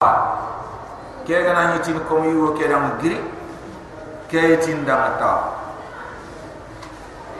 ke 0.00 1.36
gana 1.44 1.76
ni 1.76 1.84
tin 1.84 2.00
ko 2.08 2.24
mi 2.24 2.32
wo 2.32 2.56
ke 2.56 2.64
dam 2.64 2.96
giri 3.04 3.20
ke 4.32 4.56
tin 4.64 4.80
da 4.88 5.12
ta 5.20 5.32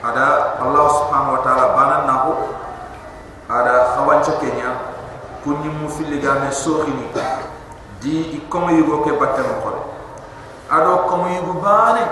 ada 0.05 0.61
allah 0.61 0.85
subhanahu 0.93 1.33
wa 1.33 1.41
taala 1.41 1.65
banan 1.73 2.01
na 2.05 2.15
ko 2.21 2.33
ada 3.49 3.97
khawan 3.97 4.21
kenya 4.37 4.77
kunni 5.41 5.73
mu 5.73 5.89
fili 5.89 6.21
ga 6.21 6.37
me 6.37 6.53
sokhini 6.53 7.09
di 7.97 8.37
i 8.37 8.45
ko 8.45 8.61
mi 8.69 8.77
wo 8.85 9.01
ke 9.01 9.17
batte 9.17 9.41
mo 9.41 9.57
ko 9.65 9.69
ado 10.69 11.09
ko 11.09 11.17
mi 11.25 11.41
wo 11.41 11.57
bane 11.65 12.05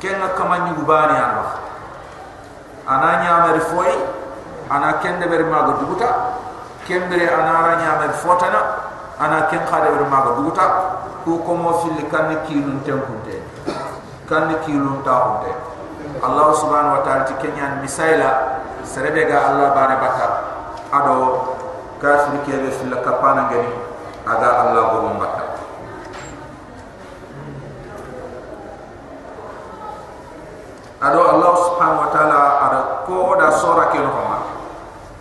ken 0.00 0.24
na 0.24 0.32
kama 0.40 0.56
ni 0.64 0.72
wo 0.72 0.88
bane 0.88 1.12
ando 1.20 1.44
ananya 2.88 3.44
mer 3.44 3.60
foy 3.68 3.92
ana 4.72 5.04
kende 5.04 5.28
ber 5.28 5.44
mago 5.52 5.84
duguta 5.84 6.40
kembere 6.88 7.28
anara 7.28 7.76
nya 7.76 8.00
mer 8.00 8.16
fotana 8.24 8.79
ana 9.20 9.44
ken 9.52 9.60
khade 9.68 9.92
wer 9.92 10.08
maga 10.08 10.32
duguta 10.40 10.64
ku 11.28 11.44
ko 11.44 11.52
mo 11.52 11.84
fil 11.84 12.00
kan 12.08 12.32
kilun 12.48 12.80
tempunte 12.80 13.36
kan 14.24 14.48
kilun 14.64 15.04
taunte 15.04 15.52
allah 16.24 16.48
subhanahu 16.56 16.96
wa 16.96 17.02
ta'ala 17.04 17.28
ti 17.28 17.36
kenyan 17.36 17.84
misaila 17.84 18.64
serebe 18.80 19.28
ga 19.28 19.52
allah 19.52 19.76
bare 19.76 19.96
bata 20.00 20.26
ado 20.88 21.16
kafir 22.00 22.40
ke 22.48 22.54
be 22.64 22.70
fil 22.72 22.96
kapana 23.04 23.52
ngani 23.52 23.76
aga 24.24 24.48
allah 24.64 24.82
go 24.88 24.98
mo 25.04 25.12
bata 25.20 25.44
ado 31.04 31.20
allah 31.28 31.52
subhanahu 31.68 32.02
wa 32.04 32.10
ta'ala 32.16 32.40
ada 32.64 32.80
ko 33.04 33.36
da 33.36 33.52
sora 33.52 33.92
ke 33.92 34.00
no 34.00 34.30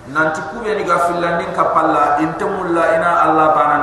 nanti 0.09 0.41
ku 0.49 0.65
be 0.65 0.73
ni 0.73 0.83
ga 0.89 1.05
fillandin 1.05 1.53
kapalla 1.53 2.17
intamulla 2.23 2.97
ina 2.97 3.29
allah 3.29 3.47
bana 3.53 3.78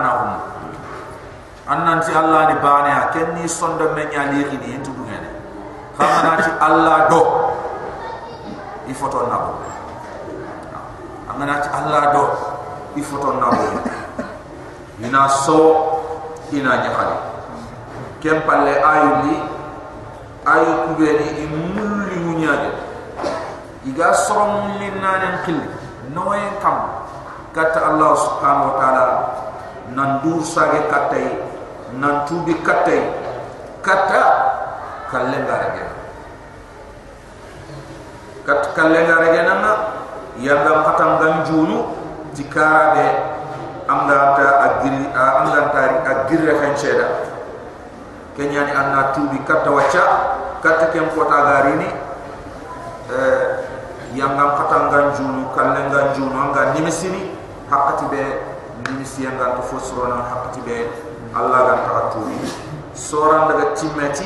annanti 1.67 2.15
allah 2.15 2.55
ni 2.55 2.57
bana 2.63 2.89
ya 2.89 3.03
kenni 3.11 3.45
sondo 3.51 3.91
men 3.91 4.07
ya 4.15 4.31
li 4.31 4.47
ni 4.47 4.79
intu 4.79 4.95
dungene 4.95 5.31
khamana 5.99 6.33
ti 6.39 6.51
allah 6.61 6.99
do. 7.11 7.23
I 8.87 8.95
foto 8.95 9.27
na 9.27 9.37
bo. 9.43 9.53
Amana 11.27 11.59
ti 11.59 11.69
allah 11.75 12.03
do 12.15 12.25
i 12.95 13.03
foto 13.03 13.35
na 13.35 13.51
bo. 13.51 13.67
Ina 15.03 15.27
so 15.27 15.59
ina 16.55 16.87
nyakali. 16.87 17.19
Kem 18.23 18.47
palle 18.47 18.79
ayu 18.79 19.11
ni 19.27 19.35
ayu 20.47 20.71
ku 20.87 20.91
be 20.95 21.09
ni 21.19 21.29
imulli 21.51 22.17
munyade 22.23 22.71
iga 23.83 24.15
sorom 24.15 24.79
linnanen 24.79 25.43
khilli 25.43 25.67
noye 26.15 26.47
kam. 26.63 27.03
Kata 27.57 27.89
Allah 27.89 28.13
subhanahu 28.21 28.69
wa 28.69 28.77
ta'ala 28.77 29.05
nan 29.97 30.21
dur 30.21 30.45
sage 30.45 30.77
katai 30.93 31.46
nan 32.01 32.25
tubi 32.29 32.55
katai. 32.61 33.03
Kata 33.87 34.23
kallenga 35.11 35.55
rege 35.63 35.85
kat 38.47 38.75
kallenga 38.75 39.15
rege 39.23 39.41
nana 39.47 39.73
yanga 40.39 40.83
patam 40.87 41.23
ganjunu 41.23 41.95
dikara 42.35 42.95
be 42.95 43.07
amga 43.87 44.19
ta 44.35 44.47
agiri 44.67 45.07
amga 45.15 45.63
ta 45.71 45.83
agirre 46.03 46.53
khancheda 46.59 47.07
kenyani 48.35 48.75
anna 48.75 49.15
tubi 49.15 49.39
kata 49.47 49.71
wacha 49.71 50.05
kata 50.63 50.91
kem 50.91 51.07
kota 51.15 51.39
garini 51.47 51.91
eh 53.11 53.41
yang 54.17 54.33
ngam 54.33 54.57
katangan 54.57 55.13
junu 55.13 55.53
kallengan 55.53 56.17
junu 56.17 56.33
anga 56.35 56.73
nimisini 56.73 57.37
hakati 57.69 58.09
be 58.09 58.23
nimisi 58.89 59.29
yang 59.29 59.37
gantu 59.37 59.63
fosrona 59.63 60.25
hakati 60.25 60.61
be 60.65 61.06
Allah 61.37 61.59
gan 61.69 61.79
taraturi 61.85 62.41
soran 62.97 63.53
daga 63.53 63.77
timmeti 63.77 64.25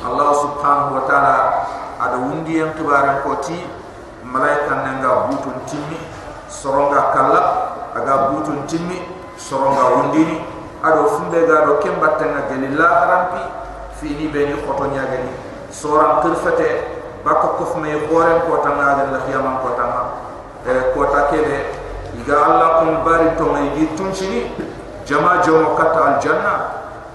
Allah 0.00 0.32
subhanahu 0.32 0.96
wa 0.96 1.02
ta'ala 1.04 1.36
ada 2.00 2.16
wundi 2.16 2.56
yang 2.56 2.72
kibaran 2.72 3.20
koti 3.20 3.60
malaika 4.24 4.80
nanga 4.80 5.28
butun 5.28 5.60
timmi 5.68 6.00
soronga 6.48 7.12
kala 7.12 7.40
aga 7.92 8.32
butun 8.32 8.64
timmi 8.64 9.04
soronga 9.36 10.00
wundini 10.00 10.40
ado 10.80 11.12
funde 11.12 11.44
ga 11.44 11.68
do 11.68 11.76
kembatenga 11.84 12.48
gelilla 12.48 12.88
rampi. 13.04 13.60
Fini 14.00 14.32
beni 14.32 14.56
khotonya 14.64 15.04
gani 15.12 15.28
soran 15.68 16.24
kirfate 16.24 16.88
bako 17.20 17.60
kof 17.60 17.76
me 17.84 17.92
gore 18.08 18.32
ko 18.48 18.64
tanga 18.64 18.96
de 18.96 19.12
la 19.12 19.20
khiyama 19.28 19.60
ko 19.60 19.76
tanga 19.76 20.02
e 20.64 20.72
ko 20.96 21.04
ta 21.04 21.28
kebe 21.28 21.68
iga 22.16 22.32
alla 22.32 22.80
kun 22.80 23.04
bari 23.04 23.28
to 23.36 23.44
me 23.52 23.68
jama 25.10 25.42
jomo 25.42 25.74
kata 25.74 25.98
al 26.06 26.16
janna 26.22 26.54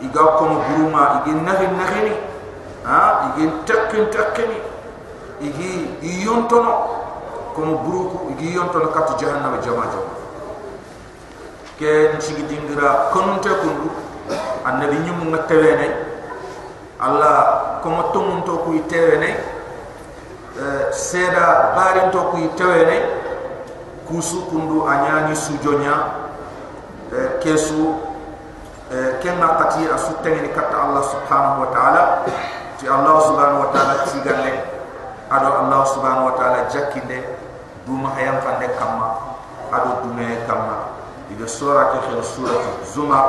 iga 0.03 0.23
ko 0.35 0.43
buruma 0.67 1.23
igi 1.23 1.31
nahi 1.39 1.67
nahi 1.71 2.11
ha? 2.83 3.31
Igi 3.31 3.47
takkin 3.63 4.11
takkini 4.11 4.59
igi 5.39 5.95
yontono 6.27 6.73
ko 7.55 7.59
mo 7.63 7.73
buruku 7.87 8.35
igi 8.35 8.59
yontono 8.59 8.91
kata 8.91 9.15
jahannam 9.15 9.55
jama 9.63 9.87
jomo 9.87 10.11
ke 11.79 12.11
nchigi 12.19 12.43
dingira 12.43 13.11
konunte 13.15 13.49
kundu. 13.63 13.91
Annabi 14.65 14.97
nyum 15.05 15.29
ngatewene 15.29 15.87
alla 16.97 17.79
ko 17.83 17.89
mo 17.89 18.03
tumunto 18.09 18.65
ku 18.65 18.73
itewene 18.73 19.37
seda 20.89 21.77
barin 21.77 22.09
to 22.09 22.17
ku 22.33 22.41
tewene 22.57 22.97
kusu 24.09 24.49
kundu 24.49 24.89
anyani 24.89 25.35
sujonya 25.37 26.24
kesu 27.41 27.95
kenna 29.21 29.47
qati 29.59 29.87
asu 29.89 30.13
tengeni 30.23 30.49
katta 30.53 30.77
Allah 30.77 31.03
subhanahu 31.03 31.65
wa 31.65 31.69
ta'ala. 31.73 32.01
Ti 32.75 32.85
Allah 32.91 33.15
subhanahu 33.23 33.61
wa 33.65 33.69
ta'ala 33.71 33.93
tigalle 34.07 34.53
ado 35.31 35.47
Allah 35.47 35.81
subhanahu 35.89 36.27
wa 36.31 36.35
ta'ala 36.35 36.67
jakinde 36.69 37.23
duma 37.87 38.11
hayam 38.13 38.43
fande 38.43 38.67
kamma 38.75 39.39
ado 39.71 40.03
dume 40.05 40.43
kamma 40.45 40.91
diga 41.31 41.47
sura 41.49 41.95
ke 41.95 42.05
khir 42.05 42.19
surah 42.21 42.83
zumar. 42.85 43.27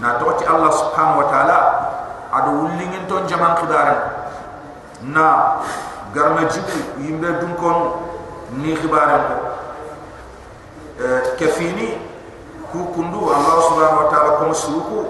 Na 0.00 0.16
to 0.20 0.28
ti 0.38 0.44
Allah 0.46 0.70
subhanahu 0.72 1.20
wa 1.24 1.28
ta'ala 1.28 1.58
ado 2.32 2.50
wulingin 2.64 3.04
ton 3.10 3.26
jaman 3.28 3.56
khidaren 3.60 4.00
na 5.10 5.60
garma 6.14 6.48
jibu 6.48 7.02
yimbe 7.02 7.28
dun 7.42 7.52
kon 7.60 7.78
ni 8.56 8.72
khibaran 8.78 9.26
ko 9.26 9.36
kafini 11.36 11.98
kukundu 12.72 13.30
Allah 13.30 13.56
subhanahu 13.70 14.02
wa 14.04 14.08
ta'ala 14.10 14.30
kama 14.42 14.54
suku 14.54 15.00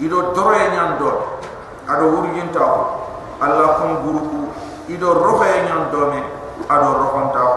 ido 0.00 0.32
doroye 0.32 0.70
nyan 0.72 0.96
do 0.96 1.10
ado 1.84 2.04
wurgin 2.14 2.48
taw 2.54 3.04
Allah 3.40 3.80
kum 3.80 4.04
guru 4.04 4.52
ido 4.88 5.08
roha 5.16 5.48
nyan 5.64 5.88
do 5.92 6.12
me 6.12 6.20
ado 6.68 6.88
rohon 6.98 7.26
taw 7.32 7.52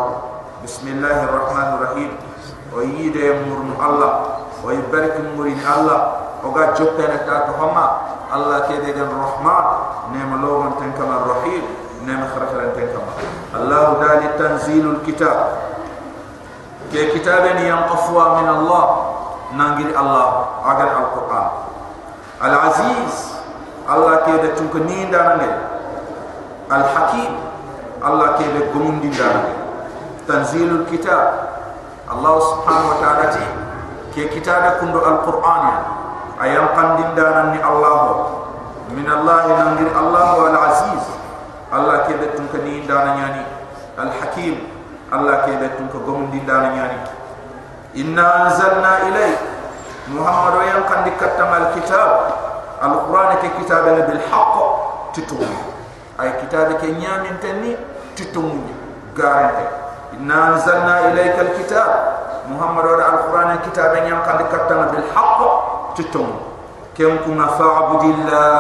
bismillahirrahmanirrahim. 0.64 2.16
O 2.74 2.82
yide 2.82 3.46
murnu 3.46 3.76
Allah 3.78 4.48
o 4.64 4.72
ibarik 4.72 5.20
murin 5.36 5.60
Allah. 5.62 6.24
O 6.44 6.52
ga 6.52 6.74
jopena 6.76 7.24
ta 7.28 7.46
to 7.48 7.54
homa 7.60 7.86
Allah 8.32 8.66
kede 8.66 8.96
gan 8.96 9.12
rahmat. 9.12 9.66
Nem 10.16 10.32
logon 10.42 10.80
ten 10.82 10.92
kama 10.98 11.28
rahim 11.30 11.64
nem 12.08 12.20
khara 12.32 12.74
ten 12.74 12.90
kama 12.96 13.14
Allah 13.54 14.00
dali 14.02 14.28
tanzilul 14.40 15.04
kitab. 15.06 15.62
Ke 16.90 17.12
kitabani 17.14 17.68
yanqafu 17.70 18.16
min 18.42 18.48
Allah 18.50 19.13
nanggiri 19.54 19.94
Allah 19.94 20.60
agar 20.66 20.90
Al-Quran. 21.02 21.50
Al-Aziz 22.44 23.40
Allah 23.88 24.28
kira 24.28 24.52
cungka 24.52 24.84
ni 24.84 25.08
darang 25.08 25.40
ni 25.40 25.52
Al-Hakim 26.68 27.32
Allah 28.04 28.36
kira 28.36 28.68
gomong 28.72 29.00
di 29.00 29.08
darang 29.16 29.48
Tanzilul 30.28 30.84
Kitab 30.92 31.24
Allah 32.08 32.36
subhanahu 32.44 32.92
wa 32.92 32.98
ta'ala 33.00 33.26
ji 33.32 33.46
Kira 34.12 34.28
kita 34.28 34.52
ada 34.60 34.72
kundu 34.84 35.00
Al-Quran 35.00 35.64
Ayam 36.34 36.74
kandim 36.76 37.16
darang 37.16 37.56
ni 37.56 37.60
Allah. 37.62 38.00
Min 38.92 39.08
Allah 39.08 39.38
yang 39.48 39.60
nanggiri 39.64 39.92
Allah 39.96 40.36
Al-Aziz 40.52 41.04
Allah 41.72 42.04
kira 42.12 42.34
cungka 42.36 42.60
ni 42.60 42.84
darang 42.84 43.24
ni. 43.24 43.44
Al-Hakim 43.96 44.68
Allah 45.08 45.48
kira 45.48 45.80
cungka 45.80 46.02
gomong 46.04 46.28
di 46.34 46.44
darang 46.44 46.76
ni 46.76 47.00
kitab 51.78 52.10
al 52.82 52.94
quran 53.08 53.32
ke 53.40 53.48
kitab 53.62 53.86
al 53.88 54.02
bil 54.10 54.22
haqq 54.30 54.56
titum 55.14 55.42
ay 56.20 56.30
kitab 56.42 56.74
ke 56.82 56.88
nyamin 56.90 57.38
tanni 57.40 57.78
titum 58.18 58.66
garante 59.14 59.66
inna 60.18 60.58
anzalna 60.58 61.14
ilayka 61.14 61.40
al 61.48 61.52
kitab 61.58 61.90
muhammadu 62.50 62.98
al 62.98 63.30
quran 63.30 63.62
kitab 63.66 63.94
yang 64.02 64.26
kan 64.26 64.42
dikatam 64.42 64.90
bil 64.92 65.08
haqq 65.14 65.40
titum 65.96 66.54
kem 66.94 67.26
kuna 67.26 67.58
fa'budillah. 67.58 68.54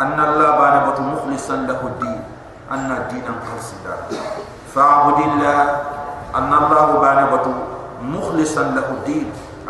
Anna 0.00 0.32
allah 0.32 0.48
bana 0.56 0.78
batu 0.88 1.04
mukhlisan 1.04 1.68
lahu 1.68 1.92
din. 2.00 2.24
Anna 2.72 3.04
dinan 3.12 3.36
khasida 3.44 4.08
fa'budillah. 4.72 5.60
Anna 6.32 6.56
allah 6.56 6.84
bana 6.96 7.24
batu 7.28 7.52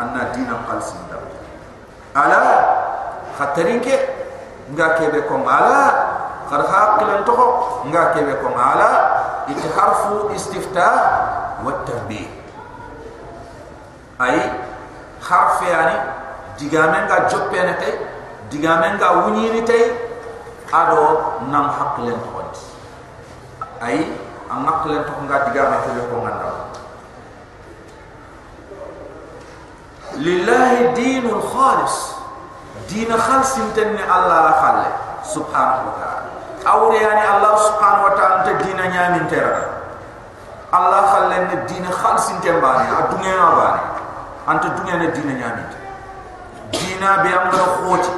anna 0.00 0.32
dinan 0.32 0.64
khasida 0.64 1.18
ala 2.16 2.42
khatarinke 3.36 3.94
nga 4.74 4.86
kebe 4.98 5.26
ko 5.26 5.42
ala. 5.44 6.08
Khar 6.50 6.66
haqilan 6.66 7.22
to 7.22 7.34
nga 7.90 8.02
kebe 8.14 8.34
ko 8.42 8.48
ala. 8.54 8.90
It 9.50 9.58
harfu 9.74 10.30
istiftah 10.34 10.94
wa 11.66 11.82
tanbih 11.82 12.28
ay 14.20 14.36
harf 15.18 15.58
yani 15.64 15.96
digamen 16.54 17.08
ga 17.10 17.26
joppene 17.26 17.74
tay 17.82 17.98
digamen 18.52 18.94
ga 19.00 19.26
wunyini 19.26 19.64
tay 19.66 19.90
ado 20.70 21.40
nam 21.50 21.66
haqilan 21.66 22.14
to 22.20 22.30
ay 23.82 24.06
ang 24.46 24.62
haqilan 24.62 25.02
to 25.02 25.12
nga 25.26 25.50
digamen 25.50 25.78
kebe 25.82 26.02
ko 26.06 26.14
nganda 26.22 26.69
لله 30.14 30.80
الدين 30.80 31.26
الخالص 31.26 31.96
دين 32.88 33.18
خالص 33.18 33.54
تن 33.76 33.96
الله 33.96 34.40
لا 34.46 34.52
خالص 34.62 34.86
سبحانه 35.34 35.78
وتعالى. 35.86 36.30
أو 36.66 36.92
يعني 36.92 37.36
الله 37.36 37.56
سبحانه 37.56 38.04
وتعالى 38.04 38.52
دين 38.62 38.76
نعم 38.76 39.26
ترى 39.30 39.62
الله 40.74 41.02
خالص 41.06 41.12
خلنا 41.12 41.52
الدين 41.52 41.90
خالص 41.90 42.26
تن 42.28 42.60
باني. 42.60 42.86
الدنيا 42.98 43.36
نعم 43.36 43.54
باني. 43.54 43.80
أنت 44.48 44.64
الدنيا 44.64 44.94
الدين 44.94 45.40
نعم, 45.40 45.40
نعم 45.40 45.70
دينا 46.72 47.10
بأمر 47.22 47.52
خوتي. 47.52 48.10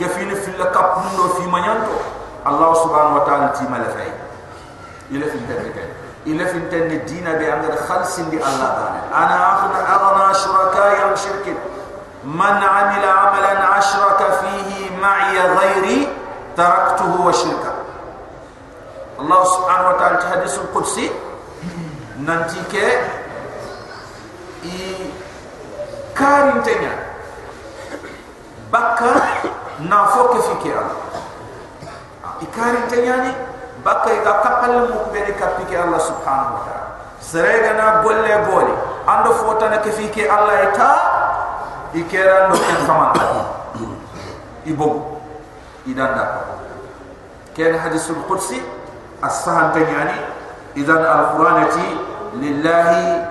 كفين 0.00 0.34
في 0.34 0.50
لكابندو 0.58 1.28
في 1.28 1.46
مانيانتو 1.46 1.96
الله 2.46 2.74
سبحانه 2.74 3.14
وتعالى 3.16 3.48
تيما 3.58 3.76
لفعي 3.76 4.12
إلى 5.10 5.24
في 5.30 5.34
الدين 5.34 5.72
إلى 6.26 6.46
في 6.46 6.56
الدين 6.58 6.90
الدين 6.90 7.24
بأمر 7.24 7.76
خالص 7.88 8.20
دي 8.20 8.36
الله 8.36 8.68
باني. 8.78 9.00
أنا 9.24 9.36
أخذ 9.52 9.72
أغر 9.94 10.13
شركاء 10.33 11.01
عن 11.07 11.15
شرك 11.15 11.45
من 12.23 12.41
عمل 12.63 13.05
عملا 13.05 13.77
أشرك 13.79 14.19
فيه 14.41 14.97
معي 15.01 15.39
غيري 15.39 16.07
تركته 16.57 17.21
وشركه 17.25 17.73
الله 19.19 19.43
سبحانه 19.43 19.89
وتعالى 19.89 20.17
تحدث 20.17 20.57
القدسي 20.57 21.11
ننتيك 22.19 22.75
إي 24.63 24.95
كارين 26.17 26.63
تنيا 26.63 26.95
بكا 28.73 29.11
نافوك 29.79 30.31
فيك 30.41 30.63
الله 30.65 30.97
إي 32.41 32.47
كارين 32.55 32.87
تنيا 32.87 33.49
baka 33.83 34.11
iga 34.11 34.43
kapal 34.43 34.91
mu 34.91 35.07
beri 35.15 35.31
kapike 35.39 35.71
Allah 35.79 36.03
subhanahu 36.03 36.59
wa 36.59 36.61
ta'ala 36.67 36.87
serega 37.23 37.79
na 37.79 38.03
ando 39.06 39.30
fota 39.36 39.68
na 39.68 39.78
kefike 39.78 40.28
Allah 40.28 40.72
ita 40.72 40.90
ikera 41.94 42.48
no 42.48 42.56
ken 42.56 42.80
kaman 42.88 43.10
ibo 44.64 45.20
idanda 45.86 46.44
ken 47.54 47.76
hadithul 47.78 48.24
qudsi 48.26 48.58
as-sahan 49.22 49.70
tanyani 49.76 50.16
idan 50.74 51.04
al-quranati 51.04 51.86
lillahi 52.40 53.30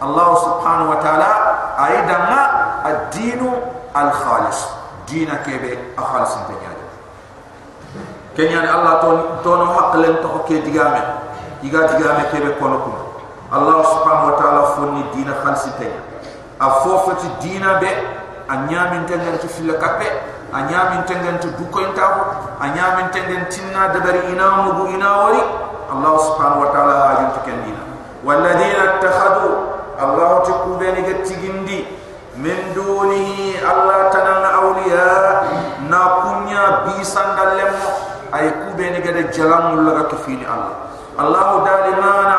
Allah 0.00 0.28
subhanahu 0.40 0.96
wa 0.96 0.98
ta'ala 1.04 1.30
aidama 1.76 2.40
ad-dinu 2.88 3.52
al-khalis. 3.92 4.64
Dina 5.04 5.42
kebe 5.42 5.76
al-khalis 5.98 6.38
tanyani 6.46 6.84
kenya 8.38 8.62
ni 8.62 8.70
Allah 8.70 9.02
ton 9.02 9.18
tono 9.42 9.66
hak 9.74 9.98
len 9.98 10.22
to 10.22 10.28
ke 10.46 10.62
digame. 10.62 11.02
Iga 11.60 11.92
digame 11.92 12.30
ke 12.30 12.38
be 12.40 12.54
kono 12.56 12.78
kuma 12.86 13.09
Allah 13.50 13.82
subhanahu 13.82 14.30
wa 14.30 14.36
ta'ala 14.38 14.62
fonni 14.78 15.02
dina 15.10 15.34
khalsi 15.42 15.74
tay 15.74 15.90
a 16.62 16.66
fofati 16.86 17.26
dina 17.42 17.82
be 17.82 17.90
a 18.46 18.54
nyamin 18.70 19.02
tengen 19.10 19.34
ti 19.42 19.50
fil 19.50 19.74
kape 19.74 20.06
a 20.54 20.58
nyamin 20.70 21.02
tengen 21.02 21.34
ti 21.42 21.50
du 21.58 21.66
ko 21.66 21.82
intako 21.82 22.22
a 22.62 22.66
nyamin 22.70 23.10
tengen 23.10 23.50
tinna 23.50 23.90
dabari 23.90 24.22
ina 24.30 24.62
mugu 24.70 24.94
ina 24.94 25.08
wari 25.26 25.42
Allah 25.90 26.14
subhanahu 26.22 26.62
wa 26.62 26.70
ta'ala 26.70 26.94
ajin 27.10 27.28
to 27.34 27.40
ken 27.42 27.58
dina. 27.66 27.82
Walladheena 28.22 29.02
ittakhadhu 29.02 29.50
Allah 29.98 30.46
tikubeni 30.46 31.02
getigindi 31.02 31.82
min 32.38 32.58
dunihi 32.70 33.58
Allah 33.66 34.14
tanana 34.14 34.48
awliya 34.62 35.10
na 35.90 36.22
kunya 36.22 36.62
bisan 36.86 37.34
dalemo 37.34 37.82
ay 38.30 38.46
kube 38.62 38.86
ni 38.94 39.02
gade 39.02 39.26
jalam 39.34 39.74
mulla 39.74 39.98
ga 39.98 40.04
kifini 40.14 40.46
allah. 40.46 40.86
Allah 41.18 41.66
dali 41.66 41.92
ma 41.98 42.30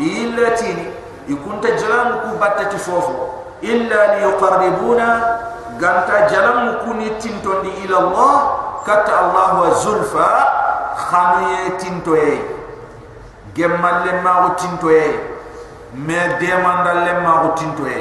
illatini 0.00 0.86
ikunta 1.28 1.68
jalan 1.76 2.24
ku 2.24 2.38
batta 2.40 2.64
ti 2.72 2.78
fofu 2.80 3.14
illa 3.60 4.16
li 4.16 4.24
yuqarribuna 4.24 5.08
ganta 5.76 6.26
jalan 6.32 6.80
ku 6.84 6.96
ni 6.96 7.12
tinto 7.20 7.60
di 7.60 7.70
ila 7.84 7.96
Allah 8.00 8.34
kata 8.84 9.12
Allah 9.12 9.48
wa 9.60 9.68
zulfa 9.76 10.28
khamiye 10.96 11.76
tinto 11.76 12.16
ye 12.16 12.40
gemmal 13.54 14.08
ma 14.24 14.32
ko 14.48 14.48
tinto 14.56 14.88
ye 14.88 15.20
me 15.92 16.18
demandal 16.40 17.04
le 17.04 17.12
ma 17.20 17.32
ko 17.44 17.48
tinto 17.54 17.84
ye 17.84 18.00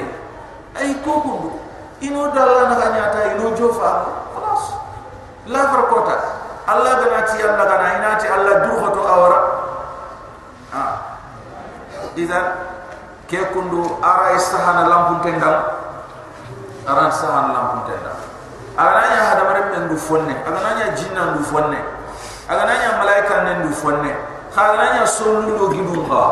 ay 0.79 0.95
koko 1.03 1.59
ino 1.99 2.31
dalla 2.31 2.69
na 2.71 2.75
ganyata 2.79 3.35
ino 3.35 3.51
jofa. 3.55 3.91
Khalas. 4.31 4.63
La 5.47 5.67
far 5.67 5.83
kota 5.91 6.15
Allah 6.67 6.93
ganati 7.01 7.41
Allah 7.43 7.65
ganainati 7.67 8.27
Allah 8.29 8.55
duhoto 8.63 9.01
awara. 9.03 9.39
Ah. 10.71 11.08
إذا 12.24 12.56
كي 13.30 13.45
كندو 13.54 14.04
أرى 14.04 14.36
استهان 14.36 14.89
لامبون 14.89 15.21
تندم 15.21 15.56
أرى 16.89 17.07
استهان 17.07 17.45
لامبون 17.54 17.81
تندم 17.88 18.18
أغنانيا 18.80 19.21
هذا 19.30 19.44
مرم 19.50 19.68
نندو 19.75 19.95
فنن 19.95 20.36
أغنانيا 20.48 20.88
جنن 20.95 21.16
نندو 21.16 21.44
فنن 21.51 21.75
أغنانيا 22.51 22.89
ملايكا 23.01 23.44
نندو 23.44 23.69
فنن 23.81 24.16
خاغنانيا 24.56 25.06
سولو 25.06 25.57
دو 25.57 25.69
جيبون 25.69 26.00
غا 26.12 26.25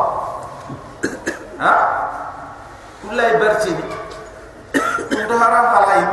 ها 1.59 1.73
كل 3.03 3.19
أي 3.19 3.37
برتين 3.39 3.79
كنت 5.09 5.31
هرى 5.31 5.59
حلايم 5.73 6.09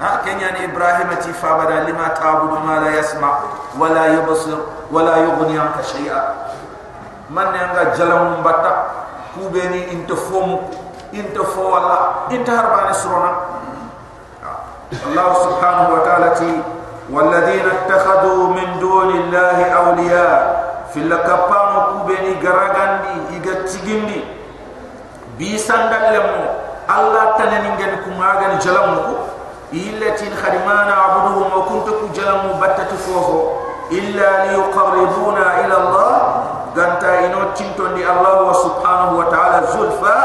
ها 0.00 0.20
كن 0.24 0.40
يعني 0.40 0.64
إبراهيم 0.64 1.08
تفابدا 1.14 1.80
لما 1.80 2.08
تعبد 2.08 2.64
ما 2.64 2.80
لا 2.80 2.98
يسمع 2.98 3.38
ولا 3.78 4.06
يبصر 4.06 4.58
ولا 4.92 5.16
يغني 5.16 5.58
عنك 5.58 5.78
شيئا 5.92 6.43
عنك 7.37 7.47
شيئا 7.49 7.49
من 7.49 7.55
ينغا 7.55 7.83
جلم 7.97 8.41
بطا 8.43 8.85
كوبيني 9.35 9.91
انت 9.91 10.13
فوم 10.13 10.69
انت 11.13 11.37
فو 11.37 11.77
الله 11.77 11.99
انت 12.31 12.49
هربان 12.49 12.93
سرونا 12.93 13.31
الله 15.07 15.33
سبحانه 15.33 15.89
وتعالى 15.93 16.31
والذين 17.09 17.65
اتخذوا 17.65 18.47
من 18.47 18.79
دون 18.79 19.09
الله 19.09 19.57
أولياء 19.71 20.39
في 20.93 20.99
اللكبام 20.99 21.73
كوبيني 21.91 22.47
غراغاندي 22.47 23.15
إيغا 23.33 23.53
تيغندي 23.65 24.21
بيسان 25.37 25.89
دلمو 25.89 26.45
الله 26.97 27.37
تننين 27.37 27.95
كماغاني 28.05 28.57
جلمو 28.57 29.15
التي 29.73 30.35
خدمان 30.35 30.89
عبدهم 30.91 31.47
وكنت 31.57 31.87
كجلم 31.89 32.59
بتت 32.61 32.91
فوفو 33.05 33.69
إلا 33.91 34.45
ليقربونا 34.45 35.65
إلى 35.65 35.75
الله 35.77 36.22
ganta 36.74 37.22
ino 37.30 37.54
tinto 37.54 37.94
di 37.94 38.02
Allah 38.02 38.50
wa 38.50 38.54
subhanahu 38.54 39.22
wa 39.22 39.26
ta'ala 39.30 39.62
zulfa 39.70 40.16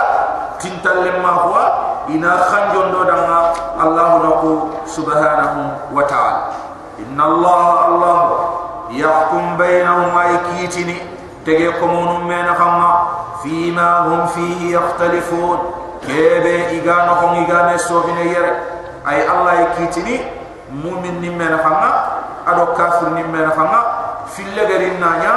cinta 0.58 1.06
lima 1.06 1.46
huwa 1.46 1.64
ina 2.10 2.50
khanjon 2.50 2.90
do 2.92 3.06
danga 3.06 3.54
Allah 3.78 4.10
naku 4.26 4.74
subhanahu 4.90 5.94
wa 5.94 6.04
ta'ala. 6.10 6.42
Inna 7.00 7.24
Allah 7.24 7.64
Allah 7.88 8.20
yakum 8.92 9.56
bainahum 9.56 10.12
aikitini 10.18 10.98
tege 11.46 11.72
komunu 11.80 12.26
mena 12.26 12.58
khamma 12.58 12.92
fima 13.46 14.10
hum 14.10 14.28
fihi 14.34 14.74
yakhtalifun 14.76 15.60
kebe 16.04 16.76
igano 16.76 17.24
kong 17.24 17.46
igane 17.46 17.78
sobine 17.80 18.26
yere. 18.26 18.52
Ay 19.06 19.24
Allah 19.24 19.70
ikitini 19.70 20.20
mumin 20.74 21.22
nimena 21.22 21.62
khamma 21.62 21.90
ado 22.44 22.74
kafir 22.76 23.14
nimena 23.16 23.54
khamma 23.54 23.80
fillegarin 24.28 25.00
nanya 25.00 25.34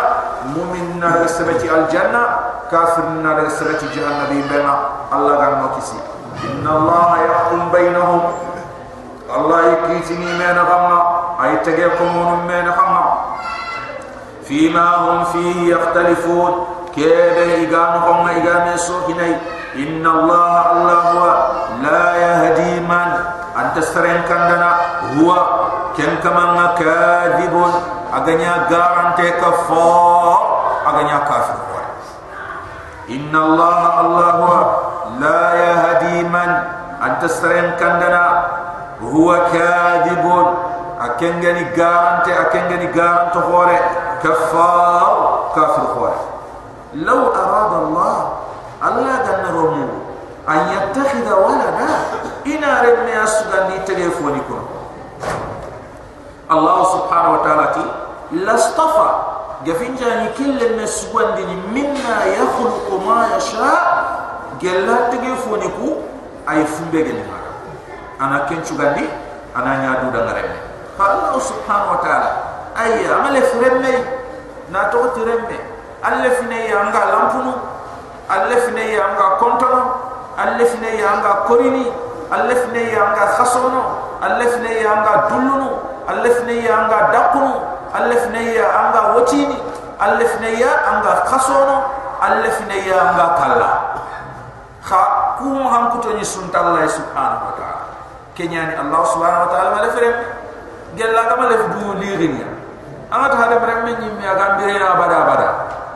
mu'min 0.53 0.99
na 0.99 1.27
sabati 1.27 1.67
al 1.69 1.87
janna 1.91 2.23
kafir 2.71 3.05
na 3.23 3.33
da 3.37 3.49
sabati 3.49 3.87
jahannam 3.95 4.29
bi 4.31 4.41
bena 4.49 4.73
allah 5.11 5.33
gan 5.41 5.53
mo 5.61 5.67
kisi 5.77 5.97
inna 6.45 6.69
allah 6.71 7.09
yahkum 7.25 7.61
bainahum 7.73 8.23
allah 9.31 9.57
ay 9.65 9.75
kitini 9.99 10.29
men 10.39 10.55
xanga 10.55 10.99
ay 11.41 11.53
tege 11.65 11.87
ko 11.97 12.03
mun 12.05 12.45
men 12.47 12.67
xanga 12.71 13.05
فيما 14.47 14.95
هم 14.95 15.23
فيه 15.35 15.75
يختلفون 15.75 16.51
كيف 16.95 17.35
إيغان 17.37 17.93
هم 17.99 18.27
إيغان 18.31 18.77
سوكيني 18.79 19.35
إن 19.75 20.07
الله 20.07 20.71
الله 20.71 21.03
لا 21.83 22.05
يهدي 22.15 22.79
من 22.87 23.09
anta 23.57 23.81
seren 23.81 24.21
kandana 24.29 24.69
huwa 25.17 25.41
ken 25.97 26.21
kama 26.21 26.77
kadibun 26.77 27.73
aganya 28.12 28.68
garante 28.68 29.26
ka 29.40 29.50
fo 29.64 29.88
aganya 30.84 31.24
kafir. 31.24 31.56
Ko 31.56 31.80
inna 33.08 33.38
allah 33.40 33.80
allah 34.04 34.36
la 35.16 35.42
yahdi 35.56 36.28
man. 36.28 36.50
Anta 37.02 37.26
seren 37.26 37.74
kandana 37.82 38.46
huwa 39.02 39.50
kadibun 39.50 40.46
akengeni 41.02 41.74
garante 41.74 42.30
akengeni 42.30 42.86
garante 42.94 43.42
hore 43.42 43.74
kafar 44.22 45.50
kafir. 45.56 45.86
Hore 45.98 46.18
law 47.02 47.32
arada 47.34 47.76
allah 47.88 48.16
allah 48.78 49.14
ganna 49.26 49.50
romu 49.50 49.88
an 50.46 50.58
yattakhidha 50.70 51.34
walada. 51.34 51.90
Ina 52.42 52.82
renne 52.82 53.14
asugandi 53.22 53.78
telefoni 53.86 54.42
ko 54.50 54.58
allah 56.50 56.78
subhanahu 56.90 57.38
wa 57.38 57.42
ta'ala 57.46 57.66
ti 57.70 57.84
lastafa 58.32 59.08
gafinja 59.64 60.22
ni 60.22 60.28
kille 60.36 60.76
me 60.76 60.86
sugandi 60.86 61.44
ni. 61.44 61.56
Minna 61.72 62.26
yakhluqu 62.26 62.98
ma 63.06 63.26
yasha. 63.34 63.72
Gella 64.62 65.10
telefoni 65.10 65.66
ku 65.74 65.98
ay 66.46 66.62
fumbe 66.66 67.02
gani 67.02 67.22
ana 68.22 68.46
kenchu 68.46 68.78
gandi 68.78 69.02
ana 69.54 69.82
nyaadu 69.82 70.14
da 70.14 70.22
ngaremme 70.22 70.58
fa 70.94 71.04
allah 71.10 71.34
subhanahu 71.42 71.94
wa 71.94 72.00
ta'ala 72.02 72.30
ay 72.78 73.02
amale 73.10 73.42
fremme 73.42 73.94
na 74.70 74.86
to 74.90 75.02
tiremme 75.18 75.58
alle 76.02 76.30
fine 76.38 76.70
yanga 76.70 77.02
lampunu 77.10 77.54
alle 78.30 78.54
fine 78.62 78.84
yanga 78.94 79.26
kontono 79.42 79.82
alle 80.38 80.62
fine 80.62 80.90
yanga 81.02 81.42
korini 81.50 81.90
alle 82.30 82.54
fine 82.54 82.82
yanga 82.86 83.34
khasono 83.34 83.82
alle 87.92 88.16
fine 88.16 88.56
yanga 88.56 89.12
wotini 89.14 89.56
alle 90.00 90.24
fine 90.26 90.58
yanga 90.58 91.12
khasono 91.28 91.76
alle 92.20 92.50
fine 92.50 92.76
yanga 92.88 93.26
kala 93.36 93.70
kha 94.82 95.00
kum 95.38 95.62
ham 95.68 95.92
kuto 95.92 96.16
ni 96.16 96.24
sunta 96.24 96.58
allah 96.58 96.88
subhanahu 96.88 97.44
wa 97.48 97.54
ta'ala. 97.54 97.84
Kenyani 98.34 98.74
allah 98.80 99.02
subhanahu 99.06 99.44
wa 99.46 99.50
ta'ala 99.52 99.68
male 99.76 99.88
frem 99.92 100.14
gella 100.96 101.22
ga 101.28 101.34
male 101.36 101.56
du 101.76 101.86
lirinya 102.00 102.48
amata 103.12 103.36
hada 103.36 103.60
frem 103.60 103.78
ni 103.86 104.08
mi 104.18 104.24
aga 104.26 104.56
mbire 104.56 104.78
na 104.80 104.96
bada 104.96 105.18
bada. 105.28 105.48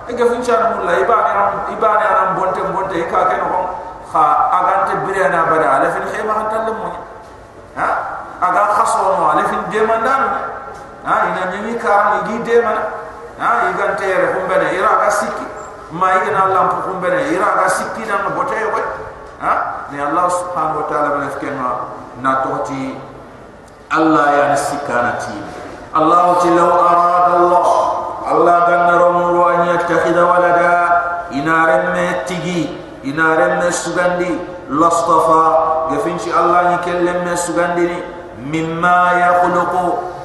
E 0.06 0.12
ga 0.14 0.24
fin 0.30 0.40
chana 0.44 0.76
mulla 0.76 1.00
ibane 1.02 1.30
ram 1.34 1.52
ibane 1.72 2.04
ram 2.06 2.28
bonte 2.36 2.60
bonte 2.70 2.98
ka 3.10 3.26
ken 3.32 3.40
ko 3.42 3.60
kha 4.12 4.22
agante 4.52 4.94
bire 5.08 5.28
na 5.32 5.48
bada 5.50 5.66
ala 5.80 5.86
fin 5.90 6.04
khema 6.12 6.32
han 6.36 6.70
mo 6.76 6.90
ha? 7.74 7.88
Aga 8.36 8.62
khaso 8.76 9.16
no 9.16 9.32
ala 9.32 9.42
fin 9.48 9.64
de 9.72 9.80
mandan 9.82 10.22
ha 11.06 11.14
ina 11.30 11.42
nyimi 11.54 11.78
ka 11.78 11.94
ni 12.12 12.18
gi 12.28 12.36
de 12.50 12.56
man 12.62 12.78
ha 13.38 13.70
igante 13.70 14.04
re 14.06 14.26
kumbene 14.34 14.74
ira 14.74 14.90
ga 15.00 15.10
sikki 15.10 15.46
ma 15.90 16.08
igana 16.18 16.50
lampu 16.54 16.76
kumbene 16.90 17.30
ira 17.30 17.48
ga 17.62 17.68
sikki 17.70 18.02
na 18.10 18.28
bote 18.34 18.58
ko 18.74 18.80
ha? 19.40 19.52
Ni 19.90 20.00
allah 20.02 20.26
subhanahu 20.30 20.82
wa 20.82 20.86
ta'ala 20.90 21.08
bana 21.14 21.28
fikema 21.30 21.70
na 22.22 22.42
tohti 22.42 22.98
allah 23.94 24.26
ya 24.34 24.56
sikanati 24.58 25.38
allah 25.94 26.42
ti 26.42 26.50
law 26.50 26.74
arada 26.90 27.32
allah 27.38 27.66
allah 28.26 28.56
ganna 28.66 28.94
romuru 28.98 29.46
an 29.46 29.70
yattakhidha 29.70 30.26
walada. 30.26 30.74
Inaren 31.30 31.92
me 31.94 32.06
tigi. 32.26 32.70
Inaren 33.02 33.58
me 33.62 33.70
sugandi. 33.70 34.30
Lastafa. 34.70 35.90
Gafinci 35.90 36.30
allah 36.34 36.70
ni 36.74 36.76
kellem 36.86 37.22
me 37.24 37.34
sugandi 37.38 37.82
ni. 37.86 37.98
Mimma 38.50 39.14
yakhluqu 39.18 40.15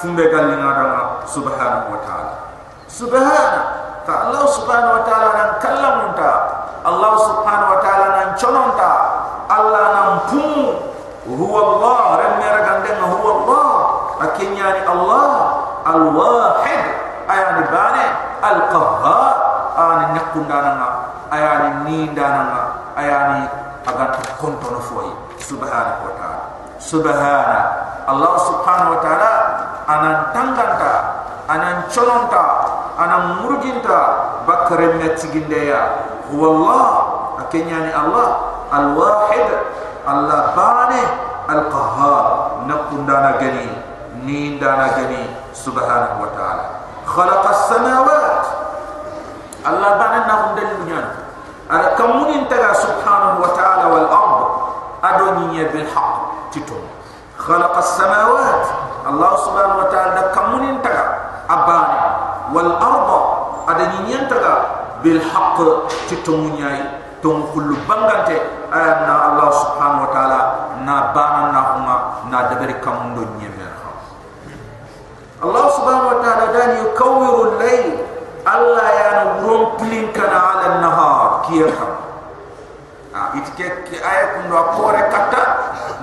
fumbe 0.00 0.24
gallinga 0.32 0.70
dama 0.74 1.02
subhanahu 1.28 1.92
wa 1.94 2.00
ta'ala. 2.02 2.34
Subhanahu 2.90 3.80
ka 4.10 4.14
Allah 4.26 4.44
subhanahu 4.48 4.94
wa 4.98 5.02
ta'ala 5.06 5.28
nan 5.38 5.50
kallamunta 5.62 6.30
Allah 6.82 7.12
subhanahu 7.20 7.70
wa 7.76 7.80
ta'ala 7.84 8.06
nan 8.16 8.28
chononta 8.34 8.92
Allah 9.46 9.84
nan 9.94 10.08
pum 10.26 10.50
huwa 11.30 11.60
Allah 11.62 11.98
remme 12.24 12.46
ragande 12.48 12.90
na 12.98 13.06
huwa 13.06 13.30
Allah 13.38 13.68
akinyani 14.24 14.82
Allah 14.88 15.30
al-wahid 15.84 16.84
ayani 17.28 17.64
bane 17.68 18.06
al-qahhar 18.40 19.34
ani 19.76 20.04
nakundana 20.16 20.88
ayani 21.30 21.68
nindana 21.86 22.90
ayani 22.96 23.46
agat 23.86 24.16
kontono 24.40 24.80
foyi 24.80 25.12
subhanahu 25.38 26.08
wa 26.08 26.12
ta'ala 26.16 26.39
subhana. 26.80 27.60
Allah 28.08 28.32
subhanahu 28.42 28.96
wa 28.98 29.00
ta'ala 29.04 29.32
anan 29.86 30.16
tanganta 30.34 30.94
anan 31.46 31.86
chononta 31.92 32.44
ana 32.98 33.38
murjinta 33.44 33.98
bakare 34.48 34.98
metiginde 34.98 35.70
ya 35.70 35.82
huwa 36.32 36.46
allah 36.50 36.86
akenya 37.46 37.86
ni 37.86 37.92
allah 37.94 38.28
al 38.74 38.86
wahid 38.98 39.46
allah 40.08 40.54
bane 40.58 41.02
al 41.46 41.62
qahhar 41.70 42.24
nakundana 42.66 43.38
gani 43.38 43.66
ni 44.26 44.58
ndana 44.58 44.90
gani 44.98 45.22
subhanahu 45.54 46.22
wa 46.26 46.30
ta'ala. 46.34 46.64
Bane 50.00 50.18
na 50.26 50.34
hundal 50.48 50.72
nyan 50.88 51.06
ala 51.70 51.94
kamunin 51.94 52.48
taga 52.48 52.72
subhanahu 52.74 53.42
wa 53.44 53.50
ta'ala 53.54 53.84
wal 53.92 54.08
ard 54.08 54.42
adoni 55.04 55.60
bil 55.70 55.86
haqq 55.86 56.09
subhanahu 59.40 59.80
wa 59.80 59.88
ta'ala 59.88 60.22
kamunin 60.34 60.76
taga 60.84 61.04
abane 61.48 61.98
wal 62.52 62.72
arda. 62.76 63.20
Ada 63.70 63.84
nyintaga 64.04 64.54
bil 65.00 65.22
haqq. 65.22 65.58
Titomunyai 66.10 67.00
tom 67.22 67.46
kullu 67.54 67.76
bangante 67.86 68.34
ayana 68.72 69.14
allah 69.32 69.48
subhanahu 69.52 70.04
wa 70.08 70.10
taala 70.10 70.40
na 70.82 71.12
bana 71.12 71.42
na 71.52 71.60
huma 71.76 71.96
na 72.32 72.48
dabari 72.48 72.74
kamundo 72.80 73.28
nyembe 73.36 73.60
allah 75.44 75.64
subhanahu 75.72 76.12
wa 76.12 76.18
taala 76.24 76.44
dani 76.52 76.74
yukawiru 76.84 77.56
al-layl. 77.56 77.88
Allah 78.40 78.88
ya 78.88 79.10
nurum 79.44 79.76
plin 79.76 80.08
kana 80.16 80.32
ala 80.40 80.64
an-nahar 80.80 81.44
kiyaka 81.44 81.88
ah 83.12 83.36
itike 83.36 83.68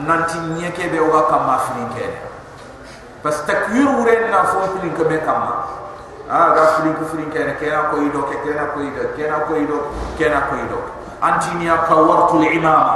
nanti 0.06 0.38
nyeke 0.58 0.90
be 0.92 1.00
wa 1.00 1.28
kama 1.30 1.56
filin 1.70 1.90
kene 1.94 2.20
pas 3.24 3.44
takwir 3.46 3.88
wuren 3.88 4.30
na 4.30 4.46
fo 4.46 4.78
filin 4.78 4.94
ke 4.94 5.04
be 5.08 5.18
kama. 5.26 5.66
Ah 6.28 6.52
ga 6.52 6.64
filin 6.78 6.96
ku 7.00 7.06
filin 7.08 7.32
kene 7.32 7.56
kena 7.58 7.90
ko 7.90 8.04
ido 8.04 8.28
ke 8.28 8.36
kena 8.44 8.76
ko 8.76 8.84
ido 8.84 9.04
kena 9.16 9.38
ko 9.48 9.52
ido 9.56 9.78
kena 10.20 10.40
ko 10.52 10.54
ido. 10.60 10.80
Antinia 11.18 11.90
kawartu 11.90 12.38
al-imama 12.44 12.96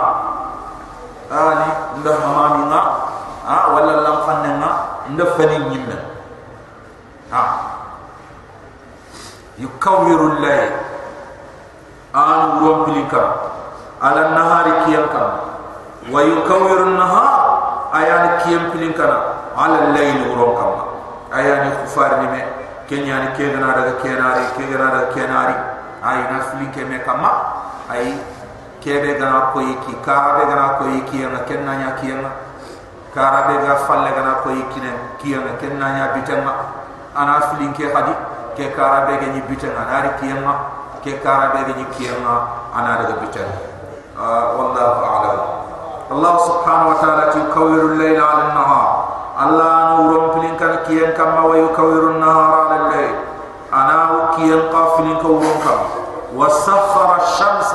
ani 1.32 1.70
nda 2.00 2.12
hamami 2.22 2.62
nga. 2.70 2.82
Ah 3.42 3.74
wala 3.74 4.06
lam 4.06 4.18
fanne 4.30 4.52
nga 4.62 4.72
nda 5.10 5.26
fani 5.34 5.58
nyimna 5.74 5.98
ha 7.34 7.42
yukawiru 9.58 10.38
al-layl 10.38 10.78
an 12.14 12.62
rom 12.62 12.86
filin 12.86 13.10
ka 13.10 13.24
ala 13.98 14.38
nahari 14.38 14.86
kiyam 14.86 15.10
ka 15.10 15.51
wa 16.10 16.22
yukawiru 16.26 16.90
an-nahar 16.90 17.38
ayan 17.94 18.42
kiyam 18.42 18.74
filin 18.74 18.94
kana 18.98 19.18
ala 19.54 19.78
al-layl 19.92 20.34
rom 20.34 20.56
ka 20.58 20.66
ayani 21.36 21.70
khufar 21.84 22.24
ni 22.24 22.28
me 22.34 22.42
kenya 22.90 23.22
ni 23.24 23.28
ke 23.38 23.54
gana 23.54 23.72
daga 23.78 23.94
kenari 24.02 24.44
ke 24.58 24.64
gana 24.66 24.88
daga 24.92 25.08
kenari 25.14 25.56
ay 26.02 26.20
na 26.34 26.38
fili 26.50 26.68
ke 26.74 26.82
me 26.90 26.98
kama 27.06 27.32
ay 27.94 28.18
ke 28.82 28.98
be 29.00 29.16
gana 29.22 29.54
ko 29.54 29.62
yiki 29.62 29.94
ka 30.02 30.36
be 30.40 30.44
gana 30.50 30.82
ko 30.82 30.90
yiki 30.90 31.22
na 31.24 31.46
kenna 31.46 31.72
nya 31.78 31.90
kiyanga 32.02 32.32
ka 33.14 33.48
be 33.48 33.54
ga 33.64 33.76
falle 33.88 34.10
gana 34.12 34.42
ko 34.44 34.50
yiki 34.52 34.80
ne 34.82 34.92
kiyanga 35.22 35.54
kenna 35.62 35.88
nya 35.96 36.06
bitanga 36.18 36.54
ana 37.16 37.40
fili 37.54 37.70
ke 37.78 37.88
hadi 37.94 38.14
ke 38.58 38.74
ka 38.76 39.06
be 39.08 39.14
ga 39.22 39.28
ni 39.32 39.40
bitanga 39.48 39.86
na 39.88 40.02
ri 40.04 40.12
kiyanga 40.20 40.54
ke 41.06 41.22
ka 41.24 41.54
be 41.54 41.60
ga 41.70 41.74
ni 41.78 41.86
kiyanga 41.96 42.36
ana 42.76 42.98
daga 43.06 43.16
bitanga 43.24 43.56
uh, 44.20 44.58
wallahu 44.58 45.00
a'lam 45.00 45.61
الله 46.12 46.38
سبحانه 46.38 46.86
وتعالى 46.92 47.24
يكور 47.40 47.80
الليل 47.96 48.20
على 48.24 48.44
النهار. 48.52 48.88
الله 49.44 49.74
نور 49.96 50.32
فلين 50.36 50.56
كان 50.60 50.76
كيان 50.88 51.12
كما 51.16 51.42
ويكور 51.48 52.04
النهار 52.12 52.52
على 52.62 52.76
الليل. 52.82 53.16
أنا 53.74 53.98
وكيان 54.12 54.62
قافلين 54.76 55.18
كورون 55.24 55.56
كما. 55.64 55.88
وسخر 56.36 57.10
الشمس. 57.24 57.74